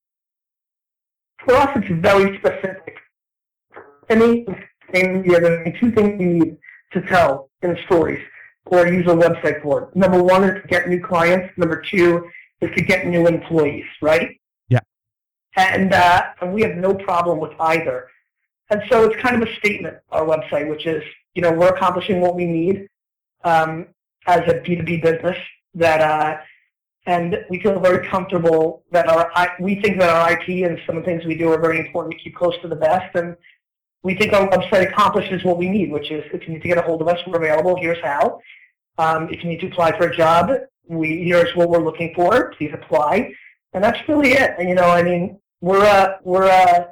For 1.45 1.55
us, 1.55 1.71
it's 1.77 2.01
very 2.01 2.38
specific. 2.38 2.97
Any 4.09 4.45
thing, 4.93 5.25
yeah, 5.25 5.41
the 5.41 5.75
two 5.81 5.91
things 5.91 6.21
you 6.21 6.27
need 6.27 6.59
to 6.93 7.01
tell 7.03 7.51
in 7.62 7.77
stories 7.87 8.23
or 8.66 8.87
use 8.87 9.07
a 9.07 9.11
website 9.11 9.62
for. 9.62 9.85
it. 9.85 9.96
Number 9.96 10.22
one 10.22 10.44
is 10.44 10.62
to 10.62 10.68
get 10.68 10.88
new 10.88 11.01
clients. 11.01 11.53
Number 11.57 11.81
two 11.81 12.29
is 12.61 12.70
to 12.77 12.83
get 12.83 13.07
new 13.07 13.27
employees, 13.27 13.85
right? 14.01 14.38
and, 15.57 15.92
uh, 15.92 16.22
and 16.40 16.53
we 16.53 16.62
have 16.62 16.77
no 16.77 16.94
problem 16.94 17.38
with 17.38 17.53
either. 17.61 18.09
And 18.70 18.83
so 18.90 19.05
it's 19.05 19.20
kind 19.20 19.40
of 19.40 19.46
a 19.46 19.55
statement, 19.57 19.98
our 20.11 20.25
website, 20.25 20.68
which 20.68 20.87
is, 20.87 21.03
you 21.35 21.42
know, 21.42 21.53
we're 21.53 21.68
accomplishing 21.68 22.20
what 22.20 22.35
we 22.35 22.46
need 22.46 22.88
um, 23.44 23.87
as 24.27 24.40
a 24.40 24.55
B2B 24.61 25.03
business 25.03 25.37
that, 25.75 26.01
uh, 26.01 26.38
and 27.07 27.44
we 27.51 27.61
feel 27.61 27.79
very 27.81 28.07
comfortable 28.07 28.85
that 28.92 29.09
our, 29.09 29.31
we 29.61 29.81
think 29.83 29.98
that 29.98 30.09
our 30.09 30.33
IP 30.33 30.64
and 30.64 30.81
some 30.87 30.96
of 30.96 31.05
the 31.05 31.11
things 31.11 31.25
we 31.25 31.35
do 31.35 31.53
are 31.53 31.61
very 31.61 31.79
important 31.81 32.14
to 32.16 32.22
keep 32.22 32.35
close 32.35 32.55
to 32.62 32.68
the 32.68 32.77
best. 32.77 33.14
And 33.16 33.37
we 34.03 34.15
think 34.17 34.33
our 34.33 34.49
website 34.49 34.88
accomplishes 34.88 35.45
what 35.45 35.59
we 35.59 35.69
need, 35.69 35.91
which 35.91 36.11
is 36.11 36.25
if 36.33 36.47
you 36.47 36.55
need 36.55 36.62
to 36.62 36.69
get 36.69 36.79
a 36.79 36.83
hold 36.83 37.03
of 37.03 37.09
us, 37.09 37.19
we're 37.27 37.37
available. 37.37 37.77
Here's 37.77 38.03
how. 38.03 38.41
Um, 38.99 39.29
if 39.31 39.43
you 39.43 39.49
need 39.49 39.61
to 39.61 39.69
apply 39.69 39.97
for 39.97 40.09
a 40.09 40.17
job, 40.17 40.51
we 40.88 41.25
here's 41.25 41.55
what 41.55 41.69
we're 41.69 41.83
looking 41.83 42.12
for. 42.15 42.53
Please 42.57 42.73
apply. 42.75 43.33
And 43.73 43.83
that's 43.83 44.07
really 44.09 44.33
it. 44.33 44.55
And, 44.59 44.69
you 44.69 44.75
know, 44.75 44.91
I 44.91 45.03
mean, 45.03 45.38
we're 45.61 45.85
a 45.85 46.19
we're 46.25 46.49
a 46.49 46.88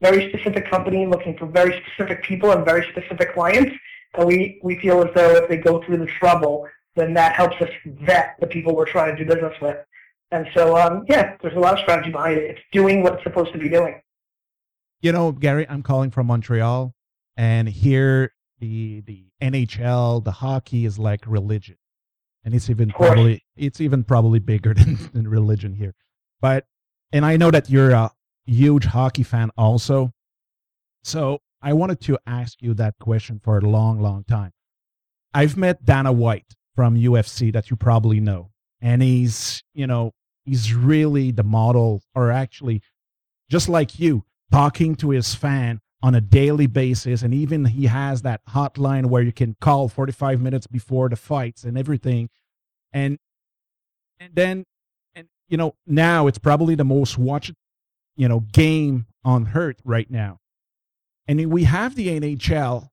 very 0.00 0.28
specific 0.28 0.70
company 0.70 1.06
looking 1.06 1.36
for 1.36 1.46
very 1.46 1.82
specific 1.84 2.22
people 2.22 2.52
and 2.52 2.64
very 2.64 2.86
specific 2.90 3.34
clients, 3.34 3.74
and 4.14 4.26
we 4.26 4.60
we 4.62 4.78
feel 4.78 5.02
as 5.02 5.12
though 5.14 5.36
if 5.36 5.48
they 5.48 5.56
go 5.56 5.82
through 5.82 5.98
the 5.98 6.06
trouble, 6.06 6.68
then 6.94 7.14
that 7.14 7.34
helps 7.34 7.60
us 7.60 7.70
vet 7.84 8.36
the 8.40 8.46
people 8.46 8.76
we're 8.76 8.86
trying 8.86 9.16
to 9.16 9.24
do 9.24 9.34
business 9.34 9.58
with. 9.60 9.76
And 10.32 10.46
so, 10.54 10.76
um, 10.76 11.04
yeah, 11.08 11.36
there's 11.40 11.56
a 11.56 11.58
lot 11.58 11.74
of 11.74 11.80
strategy 11.80 12.10
behind 12.10 12.38
it. 12.38 12.50
It's 12.50 12.60
doing 12.72 13.02
what 13.02 13.14
it's 13.14 13.24
supposed 13.24 13.52
to 13.52 13.58
be 13.58 13.68
doing. 13.68 14.00
You 15.00 15.12
know, 15.12 15.32
Gary, 15.32 15.66
I'm 15.68 15.82
calling 15.82 16.10
from 16.10 16.26
Montreal, 16.26 16.94
and 17.36 17.68
here 17.68 18.32
the 18.58 19.00
the 19.02 19.24
NHL, 19.40 20.22
the 20.22 20.32
hockey 20.32 20.84
is 20.84 20.98
like 20.98 21.24
religion, 21.26 21.76
and 22.44 22.54
it's 22.54 22.68
even 22.68 22.90
probably 22.90 23.44
it's 23.56 23.80
even 23.80 24.04
probably 24.04 24.38
bigger 24.38 24.74
than, 24.74 24.98
than 25.12 25.28
religion 25.28 25.74
here. 25.74 25.94
But 26.40 26.66
and 27.12 27.24
I 27.24 27.36
know 27.36 27.50
that 27.50 27.70
you're 27.70 27.92
a 27.92 28.10
huge 28.46 28.84
hockey 28.84 29.22
fan 29.22 29.50
also. 29.56 30.12
So 31.02 31.40
I 31.62 31.72
wanted 31.72 32.00
to 32.02 32.18
ask 32.26 32.60
you 32.60 32.74
that 32.74 32.98
question 32.98 33.40
for 33.42 33.58
a 33.58 33.62
long, 33.62 34.00
long 34.00 34.24
time. 34.24 34.52
I've 35.32 35.56
met 35.56 35.84
Dana 35.84 36.12
White 36.12 36.54
from 36.74 36.96
UFC 36.96 37.52
that 37.52 37.70
you 37.70 37.76
probably 37.76 38.20
know. 38.20 38.50
And 38.80 39.02
he's, 39.02 39.62
you 39.74 39.86
know, 39.86 40.12
he's 40.44 40.74
really 40.74 41.30
the 41.30 41.42
model, 41.42 42.02
or 42.14 42.30
actually, 42.30 42.82
just 43.50 43.68
like 43.68 43.98
you, 43.98 44.24
talking 44.50 44.94
to 44.96 45.10
his 45.10 45.34
fan 45.34 45.80
on 46.02 46.14
a 46.14 46.20
daily 46.20 46.66
basis. 46.66 47.22
And 47.22 47.34
even 47.34 47.64
he 47.66 47.86
has 47.86 48.22
that 48.22 48.40
hotline 48.46 49.06
where 49.06 49.22
you 49.22 49.32
can 49.32 49.56
call 49.60 49.88
45 49.88 50.40
minutes 50.40 50.66
before 50.66 51.08
the 51.08 51.16
fights 51.16 51.64
and 51.64 51.76
everything. 51.76 52.28
And 52.92 53.18
and 54.18 54.34
then 54.34 54.64
and 55.14 55.28
you 55.48 55.56
know, 55.56 55.74
now 55.86 56.26
it's 56.26 56.38
probably 56.38 56.74
the 56.74 56.84
most 56.84 57.18
watched, 57.18 57.52
you 58.16 58.28
know, 58.28 58.40
game 58.40 59.06
on 59.24 59.50
earth 59.54 59.80
right 59.84 60.10
now. 60.10 60.38
And 61.28 61.50
we 61.50 61.64
have 61.64 61.94
the 61.94 62.08
NHL, 62.08 62.88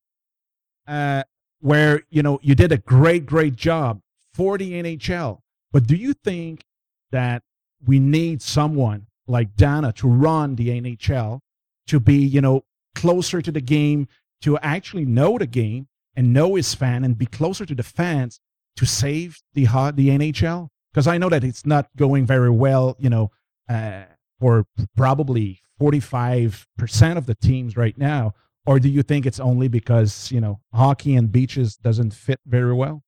uh, 0.86 1.24
where 1.60 2.04
you 2.10 2.22
know 2.22 2.40
you 2.44 2.54
did 2.54 2.72
a 2.72 2.78
great, 2.78 3.26
great 3.26 3.56
job 3.56 4.02
for 4.34 4.58
the 4.58 4.74
NHL. 4.74 5.40
But 5.72 5.88
do 5.88 5.96
you 5.96 6.14
think 6.14 6.64
that 7.12 7.42
we 7.86 8.00
need 8.00 8.42
someone 8.42 9.08
like 9.28 9.56
Dana 9.56 9.92
to 9.94 10.08
run 10.08 10.56
the 10.56 10.70
NHL 10.70 11.42
to 11.88 12.00
be, 12.00 12.18
you 12.18 12.42
know, 12.42 12.64
closer 12.96 13.42
to 13.42 13.52
the 13.52 13.62
game, 13.62 14.08
to 14.42 14.58
actually 14.60 15.06
know 15.06 15.38
the 15.38 15.48
game 15.48 15.88
and 16.16 16.34
know 16.34 16.56
his 16.56 16.74
fan 16.74 17.04
and 17.04 17.18
be 17.18 17.26
closer 17.26 17.66
to 17.66 17.76
the 17.76 17.84
fans 17.84 18.40
to 18.76 18.86
save 18.86 19.42
the 19.54 19.66
the 19.96 20.10
NHL? 20.10 20.70
because 20.98 21.06
I 21.06 21.20
know 21.20 21.30
that 21.30 21.44
it's 21.44 21.64
not 21.64 21.90
going 21.96 22.26
very 22.26 22.50
well, 22.50 22.96
you 22.98 23.12
know, 23.12 23.30
uh, 23.70 24.06
for 24.40 24.66
probably 24.96 25.62
45% 25.80 27.18
of 27.18 27.28
the 27.28 27.36
teams 27.36 27.78
right 27.78 27.96
now? 27.96 28.34
Or 28.66 28.80
do 28.80 28.90
you 28.90 29.04
think 29.04 29.28
it's 29.28 29.40
only 29.40 29.68
because, 29.68 30.32
you 30.32 30.42
know, 30.42 30.60
hockey 30.74 31.16
and 31.16 31.32
beaches 31.32 31.78
doesn't 31.78 32.16
fit 32.16 32.40
very 32.48 32.74
well? 32.74 33.04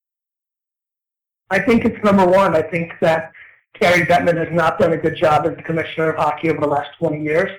I 1.49 1.57
think 1.57 1.83
it's 1.83 1.97
number 2.03 2.27
one. 2.27 2.55
I 2.55 2.61
think 2.61 2.91
that 3.01 3.31
Gary 3.79 4.05
Bettman 4.05 4.37
has 4.37 4.53
not 4.55 4.77
done 4.77 4.93
a 4.93 4.97
good 4.97 5.15
job 5.15 5.47
as 5.47 5.55
the 5.55 5.63
commissioner 5.63 6.11
of 6.11 6.17
hockey 6.17 6.51
over 6.51 6.61
the 6.61 6.67
last 6.67 6.91
20 6.99 7.23
years 7.23 7.49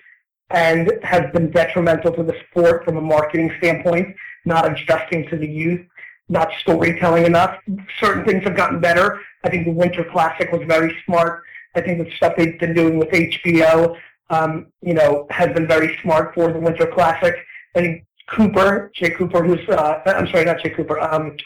and 0.50 0.92
has 1.02 1.30
been 1.32 1.50
detrimental 1.50 2.12
to 2.12 2.22
the 2.22 2.36
sport 2.48 2.84
from 2.84 2.96
a 2.96 3.00
marketing 3.00 3.52
standpoint, 3.58 4.14
not 4.44 4.70
adjusting 4.70 5.28
to 5.28 5.36
the 5.36 5.46
youth 5.46 5.86
not 6.30 6.50
storytelling 6.60 7.26
enough. 7.26 7.58
Certain 7.98 8.24
things 8.24 8.44
have 8.44 8.56
gotten 8.56 8.80
better. 8.80 9.20
I 9.44 9.50
think 9.50 9.66
the 9.66 9.72
Winter 9.72 10.04
Classic 10.04 10.50
was 10.52 10.62
very 10.66 10.96
smart. 11.04 11.42
I 11.74 11.80
think 11.80 12.02
the 12.02 12.10
stuff 12.16 12.34
they've 12.36 12.58
been 12.58 12.72
doing 12.72 12.98
with 12.98 13.08
HBO, 13.10 13.96
um, 14.30 14.68
you 14.80 14.94
know, 14.94 15.26
has 15.30 15.52
been 15.52 15.66
very 15.66 15.98
smart 16.02 16.34
for 16.34 16.52
the 16.52 16.58
Winter 16.58 16.86
Classic. 16.86 17.34
I 17.74 17.80
think 17.80 18.06
Cooper, 18.28 18.90
Jay 18.94 19.10
Cooper, 19.10 19.42
who's, 19.42 19.68
uh, 19.68 20.00
I'm 20.06 20.28
sorry, 20.28 20.44
not 20.44 20.60
Jay 20.62 20.70
Cooper, 20.70 21.00
um, 21.00 21.22
I'm 21.32 21.36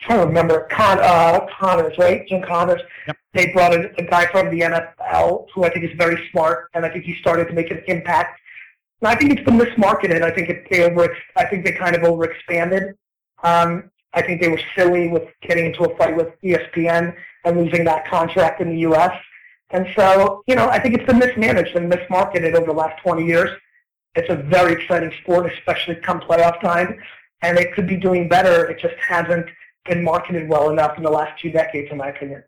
trying 0.00 0.20
to 0.20 0.26
remember, 0.26 0.66
Con, 0.70 0.98
uh, 1.00 1.46
Connors, 1.58 1.96
right? 1.98 2.26
Jim 2.26 2.42
Connors. 2.42 2.80
Yep. 3.06 3.16
They 3.34 3.52
brought 3.52 3.74
in 3.74 3.92
a 3.98 4.02
guy 4.02 4.26
from 4.26 4.50
the 4.50 4.60
NFL 4.60 5.46
who 5.54 5.64
I 5.64 5.70
think 5.70 5.84
is 5.84 5.96
very 5.98 6.28
smart, 6.30 6.70
and 6.72 6.86
I 6.86 6.88
think 6.88 7.04
he 7.04 7.14
started 7.16 7.48
to 7.48 7.52
make 7.52 7.70
an 7.70 7.82
impact. 7.86 8.39
I 9.02 9.14
think 9.14 9.32
it's 9.32 9.42
been 9.42 9.58
mismarketed. 9.58 10.22
I 10.22 10.30
think 10.30 10.50
it, 10.50 10.66
they 10.70 10.84
over, 10.84 11.14
I 11.36 11.46
think 11.46 11.64
they 11.64 11.72
kind 11.72 11.96
of 11.96 12.02
overexpanded. 12.02 12.94
Um, 13.42 13.90
I 14.12 14.22
think 14.22 14.40
they 14.40 14.48
were 14.48 14.60
silly 14.76 15.08
with 15.08 15.24
getting 15.42 15.66
into 15.66 15.84
a 15.84 15.96
fight 15.96 16.16
with 16.16 16.28
ESPN 16.42 17.14
and 17.44 17.56
losing 17.56 17.84
that 17.84 18.06
contract 18.06 18.60
in 18.60 18.70
the 18.70 18.78
U.S. 18.80 19.12
And 19.70 19.86
so, 19.96 20.42
you 20.46 20.54
know, 20.54 20.68
I 20.68 20.78
think 20.78 20.94
it's 20.94 21.06
been 21.06 21.18
mismanaged 21.18 21.76
and 21.76 21.90
mismarketed 21.90 22.54
over 22.54 22.66
the 22.66 22.72
last 22.72 23.00
20 23.02 23.24
years. 23.24 23.50
It's 24.16 24.28
a 24.28 24.36
very 24.36 24.72
exciting 24.72 25.12
sport, 25.22 25.50
especially 25.52 25.94
come 25.94 26.20
playoff 26.20 26.60
time, 26.60 27.00
and 27.42 27.56
it 27.58 27.72
could 27.74 27.86
be 27.86 27.96
doing 27.96 28.28
better. 28.28 28.66
It 28.66 28.80
just 28.80 28.96
hasn't 28.96 29.46
been 29.84 30.02
marketed 30.02 30.48
well 30.48 30.70
enough 30.70 30.96
in 30.96 31.04
the 31.04 31.10
last 31.10 31.40
two 31.40 31.50
decades, 31.50 31.88
in 31.90 31.96
my 31.96 32.08
opinion. 32.08 32.42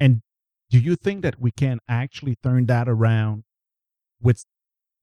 And 0.00 0.22
do 0.70 0.78
you 0.78 0.96
think 0.96 1.22
that 1.22 1.38
we 1.38 1.50
can 1.50 1.78
actually 1.86 2.36
turn 2.42 2.64
that 2.66 2.88
around 2.88 3.44
with 4.20 4.46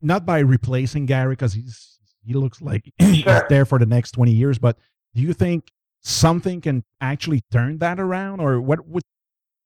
not 0.02 0.26
by 0.26 0.40
replacing 0.40 1.06
Gary 1.06 1.34
because 1.34 1.54
he's 1.54 2.00
he 2.26 2.34
looks 2.34 2.62
like 2.62 2.92
he's 3.00 3.18
Sure. 3.24 3.46
there 3.50 3.66
for 3.66 3.80
the 3.80 3.86
next 3.86 4.12
20 4.12 4.32
years, 4.32 4.60
but 4.60 4.78
do 5.16 5.22
you 5.22 5.34
think 5.34 5.72
something 6.02 6.62
can 6.62 6.84
actually 7.02 7.42
turn 7.52 7.78
that 7.80 8.00
around 8.00 8.40
or 8.40 8.62
what 8.62 8.88
would 8.88 9.04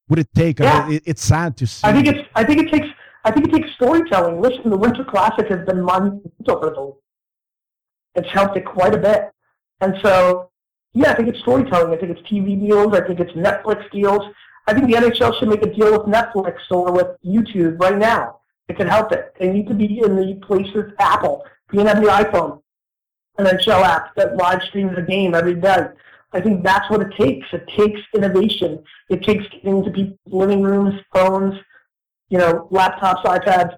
would 0.10 0.20
it 0.20 0.30
take? 0.36 0.60
Yeah. 0.60 0.90
it, 0.90 1.04
it's 1.06 1.24
sad 1.24 1.56
to 1.58 1.68
see. 1.68 1.88
I 1.88 1.94
think 1.94 2.08
it's. 2.08 2.28
I 2.36 2.44
think 2.44 2.62
it 2.62 2.72
takes. 2.72 2.88
I 3.26 3.32
think 3.32 3.48
it 3.48 3.54
takes 3.54 3.74
storytelling. 3.76 4.42
Listen, 4.42 4.70
the 4.70 4.78
Winter 4.78 5.04
Classic 5.06 5.48
has 5.48 5.66
been 5.66 5.82
monumental 5.82 6.24
for 6.46 6.70
the. 6.70 6.94
It's 8.16 8.30
helped 8.30 8.58
it 8.58 8.66
quite 8.66 8.94
a 8.94 8.98
bit, 8.98 9.32
and 9.82 9.96
so 10.04 10.50
yeah, 10.94 11.12
I 11.12 11.16
think 11.16 11.30
it's 11.30 11.40
storytelling. 11.40 11.94
I 11.94 11.98
think 11.98 12.18
it's 12.18 12.30
TV 12.30 12.60
deals. 12.60 12.94
I 12.94 13.02
think 13.06 13.20
it's 13.20 13.32
Netflix 13.32 13.90
deals. 13.92 14.22
I 14.68 14.74
think 14.74 14.88
the 14.88 14.94
NHL 14.94 15.38
should 15.40 15.50
make 15.50 15.64
a 15.64 15.74
deal 15.74 15.92
with 15.92 16.02
Netflix 16.08 16.56
or 16.70 16.92
with 16.92 17.08
YouTube 17.26 17.80
right 17.80 17.98
now. 17.98 18.40
It 18.68 18.78
can 18.78 18.88
help 18.88 19.12
it. 19.12 19.36
They 19.40 19.52
need 19.52 19.68
to 19.68 19.74
be 19.74 20.00
in 20.00 20.16
the 20.16 20.36
places 20.46 20.94
Apple, 21.00 21.46
being 21.70 21.88
on 21.88 22.02
the 22.02 22.10
iPhone, 22.10 22.62
an 23.38 23.46
NHL 23.46 23.84
app 23.84 24.16
that 24.16 24.38
live 24.38 24.62
streams 24.64 24.98
a 24.98 25.02
game 25.02 25.36
every 25.36 25.56
day. 25.56 25.88
I 26.32 26.42
think 26.42 26.64
that's 26.64 26.90
what 26.90 27.02
it 27.02 27.14
takes. 27.16 27.48
It 27.54 27.68
takes 27.68 28.00
innovation. 28.16 28.84
It 29.10 29.24
takes 29.24 29.48
getting 29.50 29.78
into 29.78 29.92
people's 29.92 30.18
living 30.26 30.64
rooms, 30.64 31.00
phones, 31.14 31.60
you 32.30 32.40
know, 32.40 32.68
laptops, 32.72 33.24
iPads, 33.24 33.78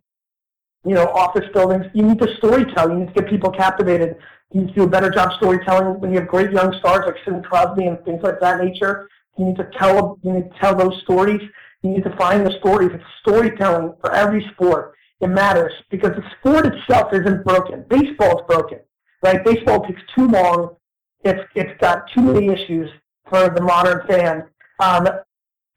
you 0.86 0.93
know, 0.93 1.08
office 1.10 1.45
buildings. 1.54 1.88
You 1.93 2.04
need 2.04 2.19
to 2.19 2.28
storytell. 2.28 2.89
You 2.89 3.00
need 3.00 3.08
to 3.08 3.13
get 3.13 3.30
people 3.30 3.52
captivated. 3.52 4.17
You 4.54 4.62
need 4.62 4.67
to 4.69 4.74
do 4.74 4.84
a 4.84 4.88
better 4.88 5.10
job 5.10 5.34
storytelling 5.34 6.00
when 6.00 6.12
you 6.12 6.19
have 6.19 6.30
great 6.30 6.52
young 6.52 6.74
stars 6.80 7.04
like 7.06 7.15
Sidney 7.26 7.41
Crosby 7.41 7.88
and 7.88 8.04
things 8.06 8.24
like 8.24 8.39
that 8.39 8.63
nature. 8.63 9.10
You 9.38 9.45
need 9.45 9.58
to 9.58 9.69
tell 9.78 10.17
you 10.24 10.32
need 10.32 10.52
to 10.52 10.60
tell 10.60 10.76
those 10.76 11.02
stories. 11.02 11.41
You 11.81 11.91
need 11.91 12.03
to 12.03 12.15
find 12.17 12.45
the 12.45 12.57
stories. 12.59 12.91
It's 12.93 13.03
storytelling 13.21 13.93
for 14.01 14.11
every 14.13 14.45
sport. 14.53 14.95
It 15.21 15.27
matters 15.27 15.73
because 15.89 16.11
the 16.11 16.23
sport 16.39 16.65
itself 16.65 17.13
isn't 17.13 17.45
broken. 17.45 17.85
Baseball 17.89 18.39
is 18.39 18.45
broken, 18.47 18.79
right? 19.23 19.43
Baseball 19.43 19.85
takes 19.85 20.01
too 20.13 20.27
long. 20.27 20.75
It's 21.23 21.41
it's 21.55 21.79
got 21.79 22.09
too 22.13 22.21
many 22.21 22.47
issues 22.49 22.89
for 23.29 23.49
the 23.49 23.61
modern 23.61 24.05
fan. 24.07 24.45
Um, 24.79 25.07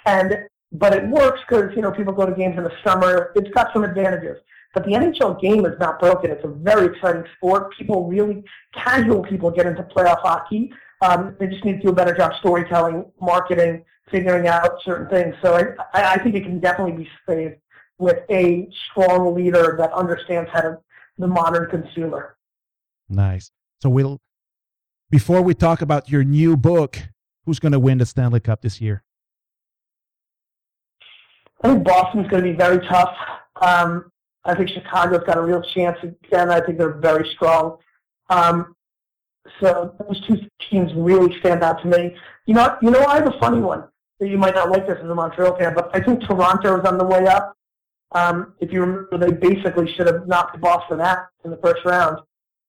and 0.07 0.49
but 0.73 0.95
it 0.95 1.09
works 1.09 1.41
because 1.49 1.71
you 1.77 1.83
know 1.83 1.93
people 1.93 2.13
go 2.13 2.27
to 2.27 2.35
games 2.35 2.57
in 2.57 2.65
the 2.65 2.73
summer. 2.85 3.33
It's 3.37 3.51
got 3.51 3.73
some 3.73 3.85
advantages. 3.85 4.39
But 4.75 4.85
the 4.85 4.93
NHL 4.93 5.41
game 5.41 5.65
is 5.65 5.79
not 5.81 5.99
broken. 5.99 6.31
It's 6.31 6.45
a 6.45 6.49
very 6.49 6.87
exciting 6.87 7.25
sport. 7.37 7.73
People 7.77 8.07
really, 8.07 8.45
casual 8.75 9.23
people 9.23 9.51
get 9.51 9.67
into 9.67 9.83
playoff 9.83 10.21
hockey. 10.21 10.73
Um, 11.01 11.37
they 11.41 11.47
just 11.47 11.65
need 11.65 11.77
to 11.77 11.83
do 11.83 11.89
a 11.89 11.93
better 11.93 12.15
job 12.15 12.33
storytelling, 12.41 13.07
marketing, 13.21 13.85
figuring 14.11 14.49
out 14.49 14.83
certain 14.85 15.09
things. 15.09 15.35
So 15.43 15.55
I, 15.95 16.15
I 16.15 16.19
think 16.19 16.35
it 16.35 16.43
can 16.43 16.61
definitely 16.61 17.05
be 17.05 17.11
saved 17.27 17.57
with 17.99 18.19
a 18.31 18.69
strong 18.91 19.35
leader 19.35 19.75
that 19.79 19.93
understands 19.93 20.51
how 20.53 20.61
to 20.61 20.79
the 21.19 21.27
modern 21.27 21.69
consumer. 21.69 22.37
nice. 23.09 23.51
So 23.83 23.91
we'll 23.91 24.21
before 25.11 25.43
we 25.43 25.55
talk 25.55 25.83
about 25.83 26.11
your 26.11 26.23
new 26.23 26.57
book, 26.57 26.99
who's 27.45 27.59
going 27.59 27.73
to 27.73 27.81
win 27.81 27.99
the 27.99 28.07
Stanley 28.07 28.41
Cup 28.41 28.63
this 28.63 28.81
year? 28.81 29.03
I 31.63 31.69
think 31.69 31.85
Boston's 31.85 32.29
going 32.29 32.45
to 32.45 32.51
be 32.51 32.57
very 32.57 32.87
tough. 32.87 33.17
Um, 33.61 34.13
I 34.45 34.55
think 34.55 34.69
Chicago's 34.69 35.25
got 35.27 35.39
a 35.39 35.43
real 35.43 35.63
chance 35.63 35.99
again. 36.03 36.51
I 36.51 36.61
think 36.61 36.79
they're 36.79 36.99
very 36.99 37.29
strong. 37.35 37.79
Um, 38.31 38.77
so 39.61 39.95
those 39.99 40.25
two 40.27 40.39
teams 40.71 40.93
really 40.95 41.39
stand 41.41 41.63
out 41.63 41.83
to 41.83 41.89
me. 41.89 42.15
You 42.47 42.55
know, 42.55 42.77
you 42.83 42.91
know, 42.91 43.05
I 43.07 43.17
have 43.17 43.27
a 43.27 43.39
funny 43.41 43.61
one 43.61 43.85
you 44.27 44.39
might 44.39 44.55
not 44.55 44.71
like 44.71 44.87
this 44.87 44.99
as 45.03 45.09
a 45.09 45.15
Montreal 45.15 45.57
fan, 45.57 45.75
but 45.75 45.91
I 45.95 46.01
think 46.01 46.23
Toronto 46.23 46.79
is 46.81 46.85
on 46.87 46.99
the 46.99 47.05
way 47.05 47.27
up. 47.27 47.55
Um, 48.13 48.55
if 48.61 48.73
you 48.73 48.81
remember, 48.81 49.19
they 49.19 49.33
basically 49.33 49.93
should 49.93 50.07
have 50.07 50.27
knocked 50.27 50.61
Boston 50.61 51.01
out 51.01 51.27
in 51.45 51.51
the 51.51 51.57
first 51.59 51.85
round. 51.85 52.19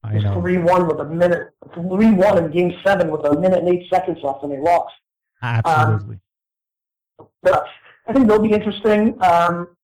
I 0.03 0.11
It 0.11 0.15
was 0.15 0.23
know. 0.25 0.41
three 0.41 0.57
one 0.57 0.87
with 0.87 0.99
a 0.99 1.05
minute, 1.05 1.49
three 1.73 2.11
one 2.11 2.37
in 2.37 2.51
Game 2.51 2.73
Seven 2.85 3.09
with 3.11 3.25
a 3.25 3.39
minute 3.39 3.59
and 3.59 3.69
eight 3.69 3.89
seconds 3.89 4.19
left, 4.23 4.43
and 4.43 4.51
they 4.51 4.59
lost. 4.59 4.93
Absolutely. 5.41 6.19
But 7.41 7.65
I 8.07 8.13
think 8.13 8.27
they'll 8.27 8.41
be 8.41 8.51
interesting. 8.51 9.21
Um, 9.21 9.75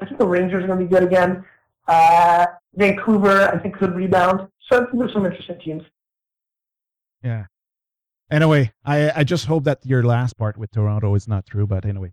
I 0.00 0.06
think 0.06 0.18
the 0.18 0.26
Rangers 0.26 0.64
are 0.64 0.66
going 0.66 0.78
to 0.80 0.84
be 0.84 0.90
good 0.90 1.02
again. 1.04 1.44
Uh, 1.86 2.46
Vancouver, 2.74 3.48
I 3.54 3.58
think, 3.58 3.76
could 3.76 3.94
rebound. 3.94 4.48
So 4.68 4.82
I 4.82 4.86
think 4.86 4.98
there's 4.98 5.12
some 5.12 5.26
interesting 5.26 5.58
teams. 5.60 5.82
yeah. 7.22 7.44
Anyway, 8.30 8.72
I 8.84 9.20
I 9.20 9.24
just 9.24 9.46
hope 9.46 9.64
that 9.64 9.84
your 9.84 10.02
last 10.02 10.36
part 10.36 10.56
with 10.56 10.70
Toronto 10.70 11.14
is 11.14 11.28
not 11.28 11.46
true, 11.46 11.66
but 11.66 11.84
anyway. 11.84 12.12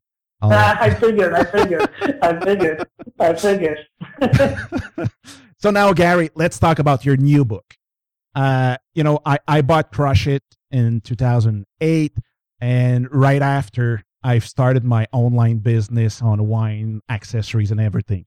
I 0.81 0.89
figured, 0.95 1.33
I 1.33 1.43
figured, 1.43 1.89
I 2.21 2.43
figured, 2.43 2.87
I 3.19 3.33
figured. 3.35 3.87
so 5.59 5.69
now, 5.69 5.93
Gary, 5.93 6.31
let's 6.33 6.57
talk 6.57 6.79
about 6.79 7.05
your 7.05 7.15
new 7.15 7.45
book. 7.45 7.75
Uh, 8.33 8.77
you 8.95 9.03
know, 9.03 9.19
I, 9.23 9.37
I 9.47 9.61
bought 9.61 9.91
Crush 9.91 10.25
It 10.25 10.43
in 10.71 11.01
2008, 11.01 12.17
and 12.59 13.07
right 13.13 13.41
after 13.41 14.03
I've 14.23 14.45
started 14.45 14.83
my 14.83 15.07
online 15.11 15.57
business 15.59 16.21
on 16.21 16.47
wine 16.47 17.01
accessories 17.09 17.71
and 17.71 17.79
everything. 17.79 18.25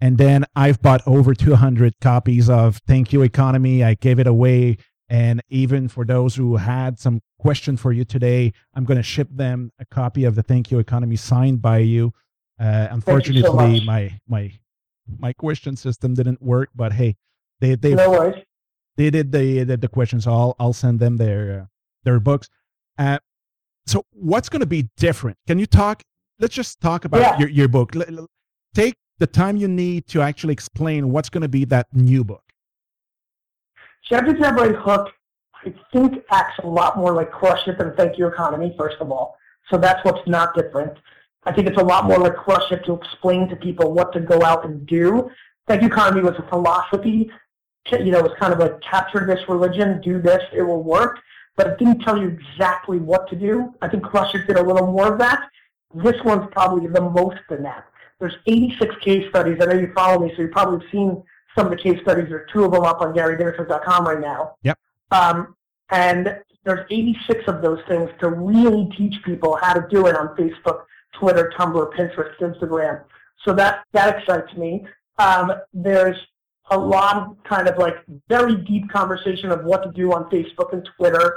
And 0.00 0.18
then 0.18 0.44
I've 0.56 0.82
bought 0.82 1.02
over 1.06 1.34
200 1.34 1.94
copies 2.00 2.50
of 2.50 2.78
Thank 2.86 3.12
You 3.12 3.22
Economy. 3.22 3.84
I 3.84 3.94
gave 3.94 4.18
it 4.18 4.26
away. 4.26 4.78
And 5.08 5.42
even 5.50 5.88
for 5.88 6.04
those 6.04 6.34
who 6.34 6.56
had 6.56 6.98
some 6.98 7.20
question 7.38 7.76
for 7.76 7.92
you 7.92 8.04
today, 8.04 8.52
I'm 8.74 8.84
going 8.84 8.96
to 8.96 9.02
ship 9.02 9.28
them 9.30 9.70
a 9.78 9.84
copy 9.84 10.24
of 10.24 10.34
the 10.34 10.42
Thank 10.42 10.70
You 10.70 10.78
Economy 10.78 11.16
signed 11.16 11.60
by 11.60 11.78
you. 11.78 12.12
Uh, 12.58 12.88
unfortunately, 12.90 13.80
much. 13.80 13.84
my 13.84 14.20
my 14.28 14.52
my 15.18 15.32
question 15.34 15.76
system 15.76 16.14
didn't 16.14 16.40
work, 16.40 16.70
but 16.74 16.92
hey, 16.92 17.16
they 17.60 17.74
they 17.74 17.94
No 17.94 18.32
they 18.96 19.10
did 19.10 19.32
the 19.32 19.64
the, 19.64 19.76
the 19.76 19.88
questions. 19.88 20.24
So 20.24 20.32
I'll 20.32 20.56
I'll 20.58 20.72
send 20.72 21.00
them 21.00 21.16
their 21.16 21.60
uh, 21.62 21.66
their 22.04 22.20
books. 22.20 22.48
Uh, 22.96 23.18
so 23.86 24.04
what's 24.12 24.48
going 24.48 24.60
to 24.60 24.66
be 24.66 24.88
different? 24.96 25.36
Can 25.46 25.58
you 25.58 25.66
talk? 25.66 26.02
Let's 26.38 26.54
just 26.54 26.80
talk 26.80 27.04
about 27.04 27.20
Yeah. 27.20 27.38
your 27.40 27.48
your 27.50 27.68
book. 27.68 27.94
L- 27.96 28.26
take 28.72 28.94
the 29.18 29.26
time 29.26 29.56
you 29.56 29.68
need 29.68 30.06
to 30.08 30.22
actually 30.22 30.52
explain 30.52 31.10
what's 31.10 31.28
going 31.28 31.42
to 31.42 31.48
be 31.48 31.64
that 31.66 31.88
new 31.92 32.24
book. 32.24 32.43
Jab, 34.08 34.26
Jab, 34.26 34.38
Jab, 34.38 34.56
Right 34.56 34.74
Hook, 34.74 35.10
I 35.64 35.74
think, 35.92 36.22
acts 36.30 36.58
a 36.62 36.66
lot 36.66 36.98
more 36.98 37.14
like 37.14 37.30
Crush 37.30 37.66
It 37.66 37.78
than 37.78 37.94
Thank 37.96 38.18
You 38.18 38.26
Economy, 38.26 38.74
first 38.78 38.96
of 39.00 39.10
all. 39.10 39.36
So 39.70 39.78
that's 39.78 40.04
what's 40.04 40.26
not 40.28 40.54
different. 40.54 40.98
I 41.44 41.52
think 41.52 41.68
it's 41.68 41.80
a 41.80 41.84
lot 41.84 42.04
more 42.04 42.18
like 42.18 42.36
Crush 42.36 42.70
It 42.70 42.84
to 42.84 42.94
explain 42.94 43.48
to 43.48 43.56
people 43.56 43.92
what 43.92 44.12
to 44.12 44.20
go 44.20 44.42
out 44.42 44.66
and 44.66 44.86
do. 44.86 45.30
Thank 45.66 45.80
You 45.80 45.88
Economy 45.88 46.20
was 46.20 46.34
a 46.38 46.46
philosophy. 46.48 47.30
You 47.90 48.10
know, 48.10 48.18
it 48.18 48.24
was 48.24 48.34
kind 48.38 48.52
of 48.52 48.58
like 48.58 48.78
capture 48.82 49.26
this 49.26 49.48
religion, 49.48 50.00
do 50.02 50.20
this, 50.20 50.42
it 50.52 50.62
will 50.62 50.82
work. 50.82 51.18
But 51.56 51.68
it 51.68 51.78
didn't 51.78 52.00
tell 52.00 52.18
you 52.18 52.28
exactly 52.28 52.98
what 52.98 53.28
to 53.30 53.36
do. 53.36 53.72
I 53.80 53.88
think 53.88 54.02
Crush 54.02 54.34
It 54.34 54.46
did 54.46 54.56
a 54.56 54.62
little 54.62 54.86
more 54.86 55.12
of 55.12 55.18
that. 55.20 55.48
This 55.94 56.20
one's 56.24 56.48
probably 56.52 56.88
the 56.88 57.00
most 57.00 57.40
than 57.48 57.62
that. 57.62 57.86
There's 58.20 58.36
86 58.46 58.96
case 58.96 59.28
studies. 59.30 59.58
I 59.62 59.66
know 59.66 59.80
you 59.80 59.92
follow 59.94 60.26
me, 60.26 60.32
so 60.34 60.42
you've 60.42 60.52
probably 60.52 60.86
seen 60.90 61.22
some 61.54 61.66
of 61.66 61.70
the 61.70 61.78
case 61.78 62.00
studies. 62.02 62.30
are 62.30 62.46
two 62.52 62.64
of 62.64 62.72
them 62.72 62.84
up 62.84 63.00
on 63.00 63.14
GaryVaynerchuk.com 63.14 64.06
right 64.06 64.20
now. 64.20 64.56
Yep. 64.62 64.78
Um, 65.10 65.54
and 65.90 66.38
there's 66.64 66.86
86 66.90 67.44
of 67.46 67.62
those 67.62 67.80
things 67.88 68.10
to 68.20 68.30
really 68.30 68.88
teach 68.96 69.14
people 69.24 69.58
how 69.60 69.74
to 69.74 69.86
do 69.90 70.06
it 70.06 70.16
on 70.16 70.28
Facebook, 70.36 70.84
Twitter, 71.12 71.52
Tumblr, 71.56 71.92
Pinterest, 71.94 72.36
Instagram. 72.38 73.02
So 73.44 73.52
that 73.54 73.84
that 73.92 74.18
excites 74.18 74.54
me. 74.54 74.86
Um, 75.18 75.52
there's 75.72 76.16
a 76.70 76.78
lot 76.78 77.16
of 77.16 77.36
kind 77.44 77.68
of 77.68 77.76
like 77.78 77.96
very 78.28 78.56
deep 78.56 78.90
conversation 78.90 79.50
of 79.50 79.64
what 79.64 79.82
to 79.82 79.92
do 79.92 80.12
on 80.12 80.30
Facebook 80.30 80.72
and 80.72 80.88
Twitter. 80.96 81.36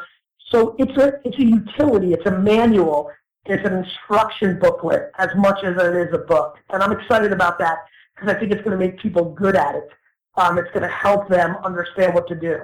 So 0.50 0.76
it's 0.80 0.98
a 0.98 1.20
it's 1.26 1.38
a 1.38 1.44
utility. 1.44 2.14
It's 2.14 2.26
a 2.26 2.32
manual. 2.32 3.12
It's 3.46 3.66
an 3.66 3.74
instruction 3.74 4.60
booklet 4.60 5.12
as 5.20 5.30
much 5.36 5.64
as 5.64 5.76
it 5.78 5.96
is 5.96 6.14
a 6.14 6.20
book, 6.20 6.58
and 6.70 6.82
I'm 6.82 6.92
excited 6.92 7.32
about 7.32 7.60
that 7.60 7.80
because 8.16 8.34
I 8.34 8.40
think 8.40 8.52
it's 8.52 8.62
going 8.62 8.78
to 8.78 8.86
make 8.86 9.00
people 9.00 9.34
good 9.34 9.56
at 9.56 9.76
it. 9.76 9.90
Um, 10.38 10.58
it's 10.60 10.70
going 10.70 10.84
to 10.84 10.88
help 10.96 11.28
them 11.28 11.58
understand 11.64 12.14
what 12.14 12.28
to 12.28 12.36
do. 12.36 12.60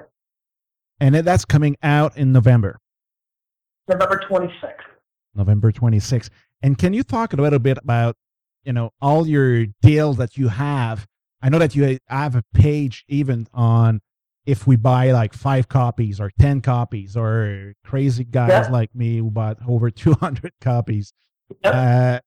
And 1.00 1.14
that's 1.16 1.44
coming 1.44 1.76
out 1.82 2.16
in 2.16 2.32
November, 2.32 2.78
November 3.88 4.20
26th. 4.30 4.74
November 5.34 5.72
26th. 5.72 6.30
And 6.62 6.78
can 6.78 6.92
you 6.94 7.02
talk 7.02 7.32
a 7.32 7.36
little 7.36 7.58
bit 7.58 7.76
about, 7.78 8.14
you 8.62 8.72
know, 8.72 8.90
all 9.00 9.26
your 9.26 9.66
deals 9.82 10.16
that 10.18 10.36
you 10.38 10.48
have? 10.48 11.06
I 11.42 11.48
know 11.48 11.58
that 11.58 11.74
you 11.74 11.98
have 12.06 12.36
a 12.36 12.44
page 12.54 13.04
even 13.08 13.48
on 13.52 14.00
if 14.46 14.66
we 14.66 14.76
buy 14.76 15.10
like 15.10 15.32
five 15.34 15.68
copies 15.68 16.20
or 16.20 16.30
10 16.38 16.60
copies 16.60 17.16
or 17.16 17.72
crazy 17.84 18.24
guys 18.24 18.50
Yeah. 18.50 18.68
like 18.70 18.94
me 18.94 19.16
who 19.18 19.30
bought 19.30 19.58
over 19.66 19.90
200 19.90 20.52
copies. 20.60 21.12
Yep. 21.64 21.74
Uh, 21.74 22.20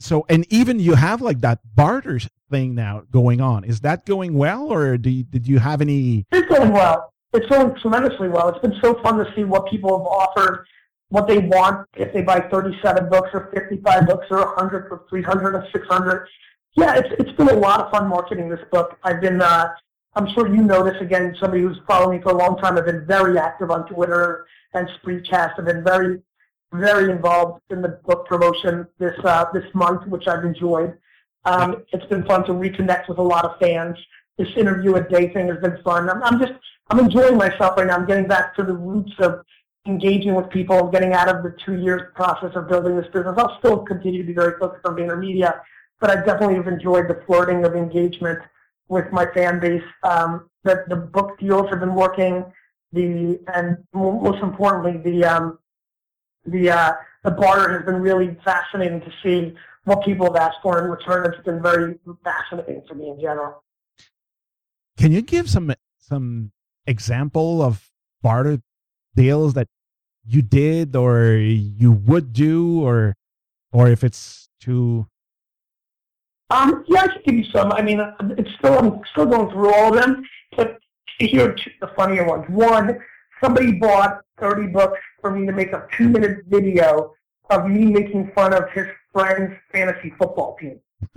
so, 0.00 0.24
and 0.28 0.46
even 0.50 0.78
you 0.78 0.94
have 0.94 1.20
like 1.20 1.40
that 1.40 1.60
barter 1.74 2.20
thing 2.50 2.74
now 2.74 3.02
going 3.10 3.40
on. 3.40 3.64
Is 3.64 3.80
that 3.80 4.06
going 4.06 4.34
well 4.34 4.72
or 4.72 4.96
do 4.96 5.10
you, 5.10 5.24
did 5.24 5.46
you 5.46 5.58
have 5.58 5.80
any? 5.80 6.26
It's 6.30 6.48
going 6.48 6.72
well. 6.72 7.12
It's 7.34 7.46
going 7.46 7.74
tremendously 7.80 8.28
well. 8.28 8.48
It's 8.48 8.60
been 8.60 8.78
so 8.80 9.00
fun 9.02 9.18
to 9.18 9.30
see 9.34 9.44
what 9.44 9.68
people 9.68 9.98
have 9.98 10.06
offered, 10.06 10.66
what 11.08 11.26
they 11.26 11.38
want 11.38 11.86
if 11.96 12.12
they 12.12 12.22
buy 12.22 12.40
37 12.40 13.08
books 13.08 13.30
or 13.34 13.50
55 13.54 14.06
books 14.06 14.26
or 14.30 14.38
100 14.38 14.88
or 14.90 15.04
300 15.08 15.54
or 15.54 15.66
600. 15.70 16.28
Yeah, 16.76 16.94
it's 16.96 17.08
it's 17.18 17.32
been 17.32 17.48
a 17.48 17.54
lot 17.54 17.80
of 17.80 17.90
fun 17.90 18.08
marketing 18.08 18.48
this 18.48 18.60
book. 18.70 18.98
I've 19.02 19.20
been, 19.20 19.42
uh, 19.42 19.68
I'm 20.14 20.28
sure 20.32 20.46
you 20.46 20.62
know 20.62 20.84
this 20.84 21.00
again, 21.00 21.36
somebody 21.40 21.62
who's 21.62 21.80
following 21.88 22.18
me 22.18 22.22
for 22.22 22.30
a 22.30 22.36
long 22.36 22.56
time. 22.58 22.78
I've 22.78 22.86
been 22.86 23.04
very 23.04 23.36
active 23.36 23.70
on 23.70 23.86
Twitter 23.88 24.46
and 24.74 24.88
Spreecast. 25.02 25.54
I've 25.58 25.64
been 25.64 25.82
very, 25.82 26.22
very 26.72 27.10
involved 27.10 27.62
in 27.70 27.82
the 27.82 27.88
book 27.88 28.26
promotion 28.26 28.86
this 28.98 29.18
uh, 29.24 29.46
this 29.52 29.64
month, 29.74 30.06
which 30.06 30.26
I've 30.28 30.44
enjoyed. 30.44 30.96
Um, 31.44 31.84
it's 31.92 32.06
been 32.06 32.24
fun 32.24 32.44
to 32.44 32.52
reconnect 32.52 33.08
with 33.08 33.18
a 33.18 33.22
lot 33.22 33.44
of 33.44 33.58
fans. 33.58 33.96
This 34.36 34.48
interview 34.56 34.94
a 34.96 35.08
day 35.08 35.32
thing 35.32 35.48
has 35.48 35.58
been 35.58 35.78
fun. 35.82 36.08
I'm, 36.10 36.22
I'm 36.22 36.38
just 36.38 36.52
I'm 36.90 36.98
enjoying 36.98 37.36
myself 37.36 37.76
right 37.76 37.86
now. 37.86 37.96
I'm 37.96 38.06
getting 38.06 38.28
back 38.28 38.54
to 38.56 38.62
the 38.62 38.74
roots 38.74 39.12
of 39.18 39.44
engaging 39.86 40.34
with 40.34 40.50
people, 40.50 40.88
getting 40.88 41.12
out 41.14 41.28
of 41.28 41.42
the 41.42 41.56
two 41.64 41.76
years 41.76 42.02
process 42.14 42.54
of 42.54 42.68
building 42.68 42.96
this 42.96 43.06
business. 43.06 43.34
I'll 43.36 43.58
still 43.58 43.78
continue 43.78 44.22
to 44.22 44.26
be 44.26 44.34
very 44.34 44.58
focused 44.58 44.84
on 44.84 44.96
VaynerMedia, 44.96 45.60
but 46.00 46.10
I 46.10 46.16
definitely 46.16 46.56
have 46.56 46.68
enjoyed 46.68 47.08
the 47.08 47.22
flirting 47.26 47.64
of 47.64 47.74
engagement 47.74 48.40
with 48.88 49.10
my 49.12 49.26
fan 49.34 49.60
base. 49.60 49.82
Um, 50.02 50.50
the, 50.64 50.84
the 50.88 50.96
book 50.96 51.38
deals 51.38 51.68
have 51.70 51.80
been 51.80 51.94
working. 51.94 52.44
The 52.92 53.38
and 53.54 53.76
most 53.92 54.42
importantly, 54.42 54.98
the 55.10 55.24
um, 55.24 55.58
the 56.46 56.70
uh, 56.70 56.92
the 57.24 57.30
barter 57.30 57.76
has 57.76 57.84
been 57.84 58.00
really 58.00 58.36
fascinating 58.44 59.00
to 59.00 59.12
see 59.22 59.54
what 59.84 60.04
people 60.04 60.26
have 60.26 60.36
asked 60.36 60.58
for 60.62 60.78
in 60.84 60.90
return. 60.90 61.26
It's 61.26 61.44
been 61.44 61.62
very 61.62 61.98
fascinating 62.24 62.82
for 62.86 62.94
me 62.94 63.10
in 63.10 63.20
general. 63.20 63.62
Can 64.96 65.12
you 65.12 65.22
give 65.22 65.48
some 65.48 65.72
some 65.98 66.52
example 66.86 67.62
of 67.62 67.90
barter 68.22 68.60
deals 69.14 69.54
that 69.54 69.68
you 70.24 70.42
did 70.42 70.94
or 70.96 71.32
you 71.32 71.92
would 71.92 72.32
do 72.32 72.82
or 72.84 73.14
or 73.72 73.88
if 73.88 74.04
it's 74.04 74.48
too 74.60 75.06
Um, 76.50 76.84
yeah, 76.88 77.02
I 77.02 77.08
can 77.08 77.22
give 77.24 77.34
you 77.34 77.44
some. 77.52 77.72
I 77.72 77.82
mean, 77.82 78.00
it's 78.38 78.50
still 78.58 78.78
I'm 78.78 79.00
still 79.12 79.26
going 79.26 79.50
through 79.50 79.72
all 79.72 79.94
of 79.94 80.00
them, 80.00 80.24
but 80.56 80.78
here 81.18 81.50
are 81.50 81.54
two, 81.54 81.70
the 81.80 81.88
funnier 81.96 82.24
ones. 82.26 82.46
One, 82.48 82.98
somebody 83.42 83.72
bought 83.72 84.20
30 84.40 84.68
books 84.68 84.98
for 85.20 85.30
me 85.30 85.46
to 85.46 85.52
make 85.52 85.72
a 85.72 85.86
two-minute 85.96 86.44
video 86.46 87.14
of 87.50 87.66
me 87.66 87.86
making 87.86 88.30
fun 88.34 88.52
of 88.52 88.70
his 88.70 88.86
friend's 89.12 89.54
fantasy 89.72 90.10
football 90.18 90.56
team, 90.60 90.80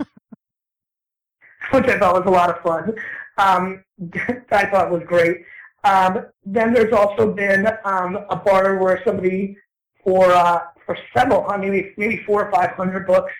which 1.70 1.86
I 1.86 1.98
thought 1.98 2.14
was 2.14 2.26
a 2.26 2.30
lot 2.30 2.50
of 2.50 2.62
fun. 2.62 2.94
Um, 3.38 3.84
I 4.50 4.66
thought 4.66 4.90
was 4.90 5.02
great. 5.06 5.42
Um, 5.84 6.26
then 6.44 6.72
there's 6.72 6.92
also 6.92 7.32
been 7.32 7.66
um, 7.84 8.18
a 8.30 8.36
barter 8.36 8.78
where 8.78 9.02
somebody 9.04 9.56
for 10.04 10.30
uh, 10.32 10.60
for 10.86 10.96
several, 11.16 11.48
I 11.48 11.56
mean, 11.56 11.92
maybe 11.96 12.22
four 12.24 12.44
or 12.44 12.52
five 12.52 12.70
hundred 12.70 13.06
books. 13.06 13.32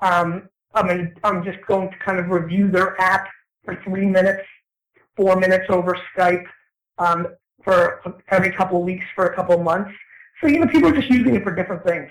Um, 0.00 0.48
I 0.74 0.82
mean, 0.82 1.14
I'm 1.24 1.44
just 1.44 1.58
going 1.66 1.90
to 1.90 1.96
kind 1.98 2.18
of 2.18 2.28
review 2.28 2.70
their 2.70 3.00
app 3.00 3.28
for 3.64 3.80
three 3.84 4.06
minutes, 4.06 4.42
four 5.16 5.36
minutes 5.36 5.66
over 5.68 5.96
Skype 6.14 6.44
um, 6.98 7.28
for 7.66 8.00
every 8.28 8.52
couple 8.52 8.78
of 8.78 8.84
weeks 8.84 9.04
for 9.14 9.26
a 9.26 9.34
couple 9.34 9.56
of 9.56 9.62
months. 9.62 9.90
So 10.40 10.46
you 10.46 10.60
know, 10.60 10.68
people 10.68 10.88
are 10.88 10.94
just 10.94 11.10
using 11.10 11.34
it 11.34 11.42
for 11.42 11.52
different 11.52 11.84
things. 11.84 12.08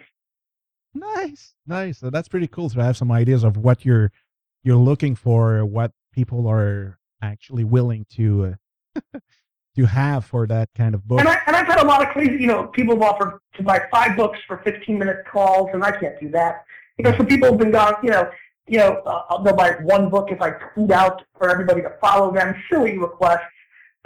Nice, 0.93 1.55
nice. 1.65 1.97
So 1.99 2.09
that's 2.09 2.27
pretty 2.27 2.47
cool 2.47 2.69
to 2.69 2.83
have 2.83 2.97
some 2.97 3.11
ideas 3.11 3.43
of 3.43 3.57
what 3.57 3.85
you're 3.85 4.11
you're 4.63 4.75
looking 4.75 5.15
for, 5.15 5.65
what 5.65 5.91
people 6.11 6.47
are 6.47 6.99
actually 7.21 7.63
willing 7.63 8.05
to 8.15 8.57
uh, 9.15 9.19
to 9.77 9.85
have 9.85 10.25
for 10.25 10.45
that 10.47 10.69
kind 10.75 10.93
of 10.93 11.07
book. 11.07 11.19
And 11.21 11.29
I 11.29 11.39
and 11.47 11.55
I've 11.55 11.67
had 11.67 11.81
a 11.81 11.85
lot 11.85 12.01
of 12.01 12.09
crazy, 12.09 12.35
you 12.41 12.47
know, 12.47 12.67
people 12.67 12.95
have 12.95 13.03
offered 13.03 13.39
to 13.55 13.63
buy 13.63 13.81
five 13.91 14.17
books 14.17 14.39
for 14.45 14.57
15 14.57 14.99
minute 14.99 15.23
calls, 15.31 15.69
and 15.73 15.83
I 15.83 15.91
can't 15.91 16.19
do 16.19 16.29
that. 16.31 16.65
You 16.97 17.05
know, 17.05 17.17
so 17.17 17.23
people 17.23 17.49
have 17.49 17.57
been 17.57 17.71
gone, 17.71 17.95
you 18.03 18.09
know, 18.09 18.29
you 18.67 18.79
know, 18.79 19.01
uh, 19.05 19.41
they'll 19.43 19.55
buy 19.55 19.71
one 19.83 20.09
book 20.09 20.31
if 20.31 20.41
I 20.41 20.51
tweet 20.73 20.91
out 20.91 21.21
for 21.37 21.49
everybody 21.49 21.81
to 21.81 21.93
follow 22.01 22.33
them, 22.33 22.55
silly 22.69 22.97
requests. 22.97 23.43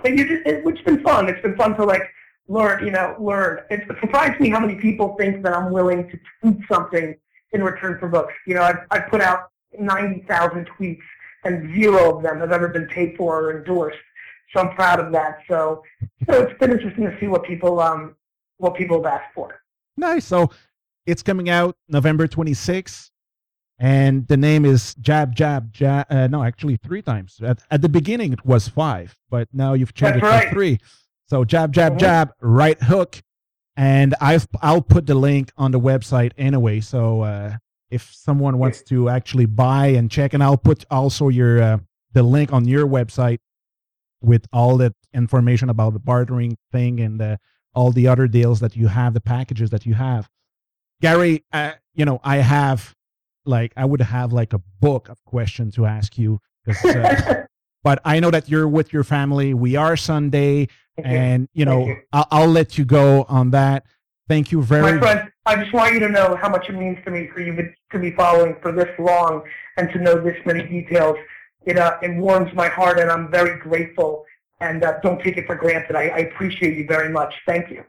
But 0.01 0.17
you 0.17 0.27
just, 0.27 0.47
it, 0.47 0.63
it's 0.65 0.81
been 0.81 1.01
fun. 1.01 1.29
It's 1.29 1.41
been 1.41 1.55
fun 1.55 1.75
to 1.77 1.85
like 1.85 2.03
learn, 2.47 2.85
you 2.85 2.91
know, 2.91 3.15
learn. 3.19 3.59
It 3.69 3.87
surprised 4.01 4.39
me 4.39 4.49
how 4.49 4.59
many 4.59 4.75
people 4.75 5.15
think 5.17 5.43
that 5.43 5.53
I'm 5.53 5.71
willing 5.71 6.09
to 6.09 6.19
tweet 6.41 6.59
something 6.71 7.15
in 7.51 7.63
return 7.63 7.99
for 7.99 8.07
books. 8.07 8.33
You 8.45 8.55
know, 8.55 8.63
I've, 8.63 8.79
I've 8.91 9.09
put 9.09 9.21
out 9.21 9.51
90,000 9.77 10.67
tweets 10.77 11.01
and 11.45 11.73
zero 11.75 12.17
of 12.17 12.23
them 12.23 12.39
have 12.39 12.51
ever 12.51 12.67
been 12.67 12.87
paid 12.87 13.15
for 13.17 13.45
or 13.45 13.57
endorsed. 13.59 13.97
So 14.53 14.61
I'm 14.61 14.75
proud 14.75 14.99
of 14.99 15.11
that. 15.11 15.39
So, 15.47 15.83
so 16.27 16.41
it's 16.41 16.59
been 16.59 16.71
interesting 16.71 17.05
to 17.05 17.17
see 17.19 17.27
what 17.27 17.43
people, 17.43 17.79
um, 17.79 18.15
what 18.57 18.75
people 18.75 19.03
have 19.03 19.21
asked 19.21 19.33
for. 19.33 19.61
Nice. 19.95 20.25
So 20.25 20.49
it's 21.05 21.21
coming 21.21 21.49
out 21.49 21.77
November 21.87 22.27
26th. 22.27 23.11
And 23.81 24.27
the 24.27 24.35
name 24.35 24.65
is 24.65 24.93
Jab 24.95 25.33
Jab 25.33 25.71
Jab. 25.71 26.05
Uh, 26.09 26.27
no, 26.27 26.43
actually 26.43 26.77
three 26.77 27.01
times. 27.01 27.39
At, 27.41 27.63
at 27.71 27.81
the 27.81 27.87
beginning 27.89 28.33
it 28.33 28.45
was 28.45 28.67
five, 28.67 29.15
but 29.29 29.47
now 29.53 29.73
you've 29.73 29.93
changed 29.93 30.21
That's 30.23 30.45
it 30.45 30.49
to 30.49 30.53
three. 30.53 30.79
So 31.27 31.45
Jab 31.45 31.71
Jab 31.71 31.93
Mhm. 31.93 31.99
Jab, 31.99 32.31
right 32.41 32.81
hook, 32.81 33.21
and 33.77 34.15
I've 34.19 34.47
I'll 34.61 34.81
put 34.81 35.05
the 35.05 35.15
link 35.15 35.51
on 35.57 35.71
the 35.71 35.79
website 35.79 36.33
anyway. 36.37 36.81
So 36.81 37.21
uh, 37.21 37.55
if 37.89 38.11
someone 38.13 38.57
wants 38.57 38.83
to 38.83 39.07
actually 39.07 39.45
buy 39.45 39.87
and 39.87 40.11
check, 40.11 40.33
and 40.33 40.43
I'll 40.43 40.57
put 40.57 40.85
also 40.91 41.29
your 41.29 41.61
uh, 41.61 41.77
the 42.13 42.23
link 42.23 42.51
on 42.51 42.67
your 42.67 42.85
website 42.85 43.39
with 44.21 44.45
all 44.51 44.75
that 44.77 44.93
information 45.13 45.69
about 45.69 45.93
the 45.93 45.99
bartering 45.99 46.57
thing 46.73 46.99
and 46.99 47.21
uh, 47.21 47.37
all 47.73 47.91
the 47.93 48.09
other 48.09 48.27
deals 48.27 48.59
that 48.59 48.75
you 48.75 48.87
have, 48.87 49.13
the 49.13 49.21
packages 49.21 49.69
that 49.69 49.85
you 49.85 49.93
have. 49.93 50.27
Gary, 51.01 51.45
uh, 51.53 51.71
you 51.93 52.03
know, 52.03 52.19
I 52.25 52.37
have 52.37 52.93
like 53.45 53.73
I 53.75 53.85
would 53.85 54.01
have 54.01 54.33
like 54.33 54.53
a 54.53 54.61
book 54.79 55.09
of 55.09 55.23
questions 55.25 55.75
to 55.75 55.85
ask 55.85 56.17
you. 56.17 56.39
uh, 56.67 57.35
but 57.83 58.01
I 58.05 58.19
know 58.19 58.31
that 58.31 58.49
you're 58.49 58.67
with 58.67 58.93
your 58.93 59.03
family. 59.03 59.53
We 59.53 59.75
are 59.75 59.97
Sunday, 59.97 60.67
and 60.97 61.47
you 61.53 61.65
know, 61.65 61.87
you. 61.87 61.97
I'll, 62.13 62.27
I'll 62.31 62.47
let 62.47 62.77
you 62.77 62.85
go 62.85 63.25
on 63.29 63.51
that. 63.51 63.85
Thank 64.27 64.51
you 64.51 64.61
very 64.61 64.93
My 64.93 64.99
friend, 64.99 65.31
I 65.47 65.55
just 65.55 65.73
want 65.73 65.93
you 65.93 65.99
to 66.01 66.09
know 66.09 66.35
how 66.35 66.49
much 66.49 66.69
it 66.69 66.73
means 66.73 66.99
to 67.03 67.11
me 67.11 67.29
for 67.33 67.41
you 67.41 67.73
to 67.91 67.99
be 67.99 68.11
following 68.11 68.55
for 68.61 68.71
this 68.71 68.89
long 68.99 69.41
and 69.77 69.89
to 69.91 69.97
know 69.97 70.19
this 70.19 70.37
many 70.45 70.67
details. 70.67 71.17
It 71.65 71.77
uh, 71.77 71.97
it 72.01 72.15
warms 72.15 72.53
my 72.53 72.67
heart, 72.67 72.99
and 72.99 73.09
I'm 73.09 73.31
very 73.31 73.59
grateful. 73.59 74.25
And 74.61 74.83
uh, 74.83 74.99
don't 75.01 75.21
take 75.23 75.37
it 75.37 75.45
for 75.47 75.55
granted. 75.55 75.95
I, 75.95 76.09
I 76.09 76.17
appreciate 76.19 76.77
you 76.77 76.85
very 76.85 77.09
much. 77.09 77.33
Thank 77.47 77.71
you. 77.71 77.83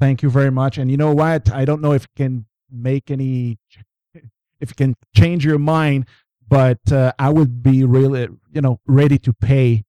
Thank 0.00 0.22
you 0.22 0.30
very 0.30 0.50
much. 0.50 0.78
And 0.78 0.90
you 0.90 0.96
know 0.96 1.14
what? 1.14 1.52
I 1.52 1.64
don't 1.64 1.82
know 1.82 1.92
if 1.92 2.04
it 2.04 2.10
can 2.16 2.46
make 2.70 3.10
any, 3.10 3.58
if 4.60 4.72
it 4.72 4.76
can 4.76 4.96
change 5.14 5.44
your 5.44 5.58
mind, 5.58 6.06
but 6.48 6.80
uh, 6.92 7.12
I 7.18 7.30
would 7.30 7.62
be 7.62 7.84
really, 7.84 8.28
you 8.52 8.60
know, 8.60 8.80
ready 8.86 9.18
to 9.18 9.32
pay 9.32 9.84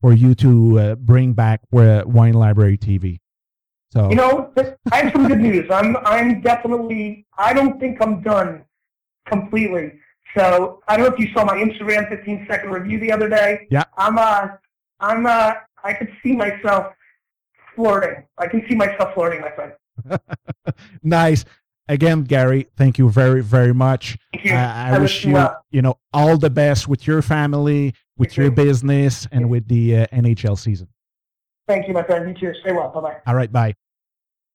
for 0.00 0.12
you 0.12 0.34
to 0.36 0.78
uh, 0.78 0.94
bring 0.96 1.32
back 1.32 1.60
Wine 1.70 2.34
Library 2.34 2.78
TV. 2.78 3.18
So 3.92 4.10
You 4.10 4.16
know, 4.16 4.52
I 4.92 4.96
have 5.02 5.12
some 5.12 5.26
good 5.26 5.40
news. 5.40 5.70
I'm 5.70 5.96
I'm 5.98 6.40
definitely. 6.40 7.26
I 7.38 7.54
don't 7.54 7.78
think 7.80 8.02
I'm 8.02 8.22
done 8.22 8.64
completely. 9.26 9.92
So 10.36 10.82
I 10.86 10.96
don't 10.96 11.06
know 11.06 11.14
if 11.14 11.18
you 11.18 11.32
saw 11.32 11.44
my 11.44 11.56
Instagram 11.56 12.08
15 12.08 12.46
second 12.48 12.70
review 12.70 12.98
the 12.98 13.12
other 13.12 13.28
day. 13.28 13.66
Yeah. 13.70 13.84
I'm 13.96 14.18
uh 14.18 14.48
I'm 15.00 15.24
uh 15.26 15.54
I 15.82 15.94
could 15.94 16.12
see 16.22 16.32
myself 16.32 16.92
flirting. 17.74 18.24
I 18.36 18.46
can 18.46 18.64
see 18.68 18.74
myself 18.74 19.14
flirting, 19.14 19.40
my 19.40 19.50
friend. 19.50 19.72
nice. 21.02 21.44
Again, 21.88 22.24
Gary, 22.24 22.66
thank 22.76 22.98
you 22.98 23.08
very, 23.08 23.42
very 23.42 23.72
much. 23.72 24.18
Uh, 24.34 24.50
I 24.54 24.96
I 24.96 24.98
wish 24.98 25.24
you, 25.24 25.30
you 25.30 25.34
well. 25.34 25.64
you 25.70 25.82
know, 25.82 25.98
all 26.12 26.36
the 26.36 26.50
best 26.50 26.88
with 26.88 27.06
your 27.06 27.22
family, 27.22 27.94
with 28.18 28.30
Thank 28.30 28.36
your 28.38 28.46
you. 28.46 28.52
business, 28.52 29.26
and 29.30 29.48
with 29.48 29.68
the 29.68 29.98
uh, 29.98 30.06
NHL 30.12 30.58
season. 30.58 30.88
Thank 31.68 31.86
you, 31.88 31.94
my 31.94 32.02
friend. 32.02 32.28
You 32.28 32.34
too. 32.52 32.58
Stay 32.60 32.72
well. 32.72 32.88
Bye 32.90 33.00
bye. 33.00 33.16
All 33.26 33.34
right, 33.34 33.50
bye. 33.52 33.74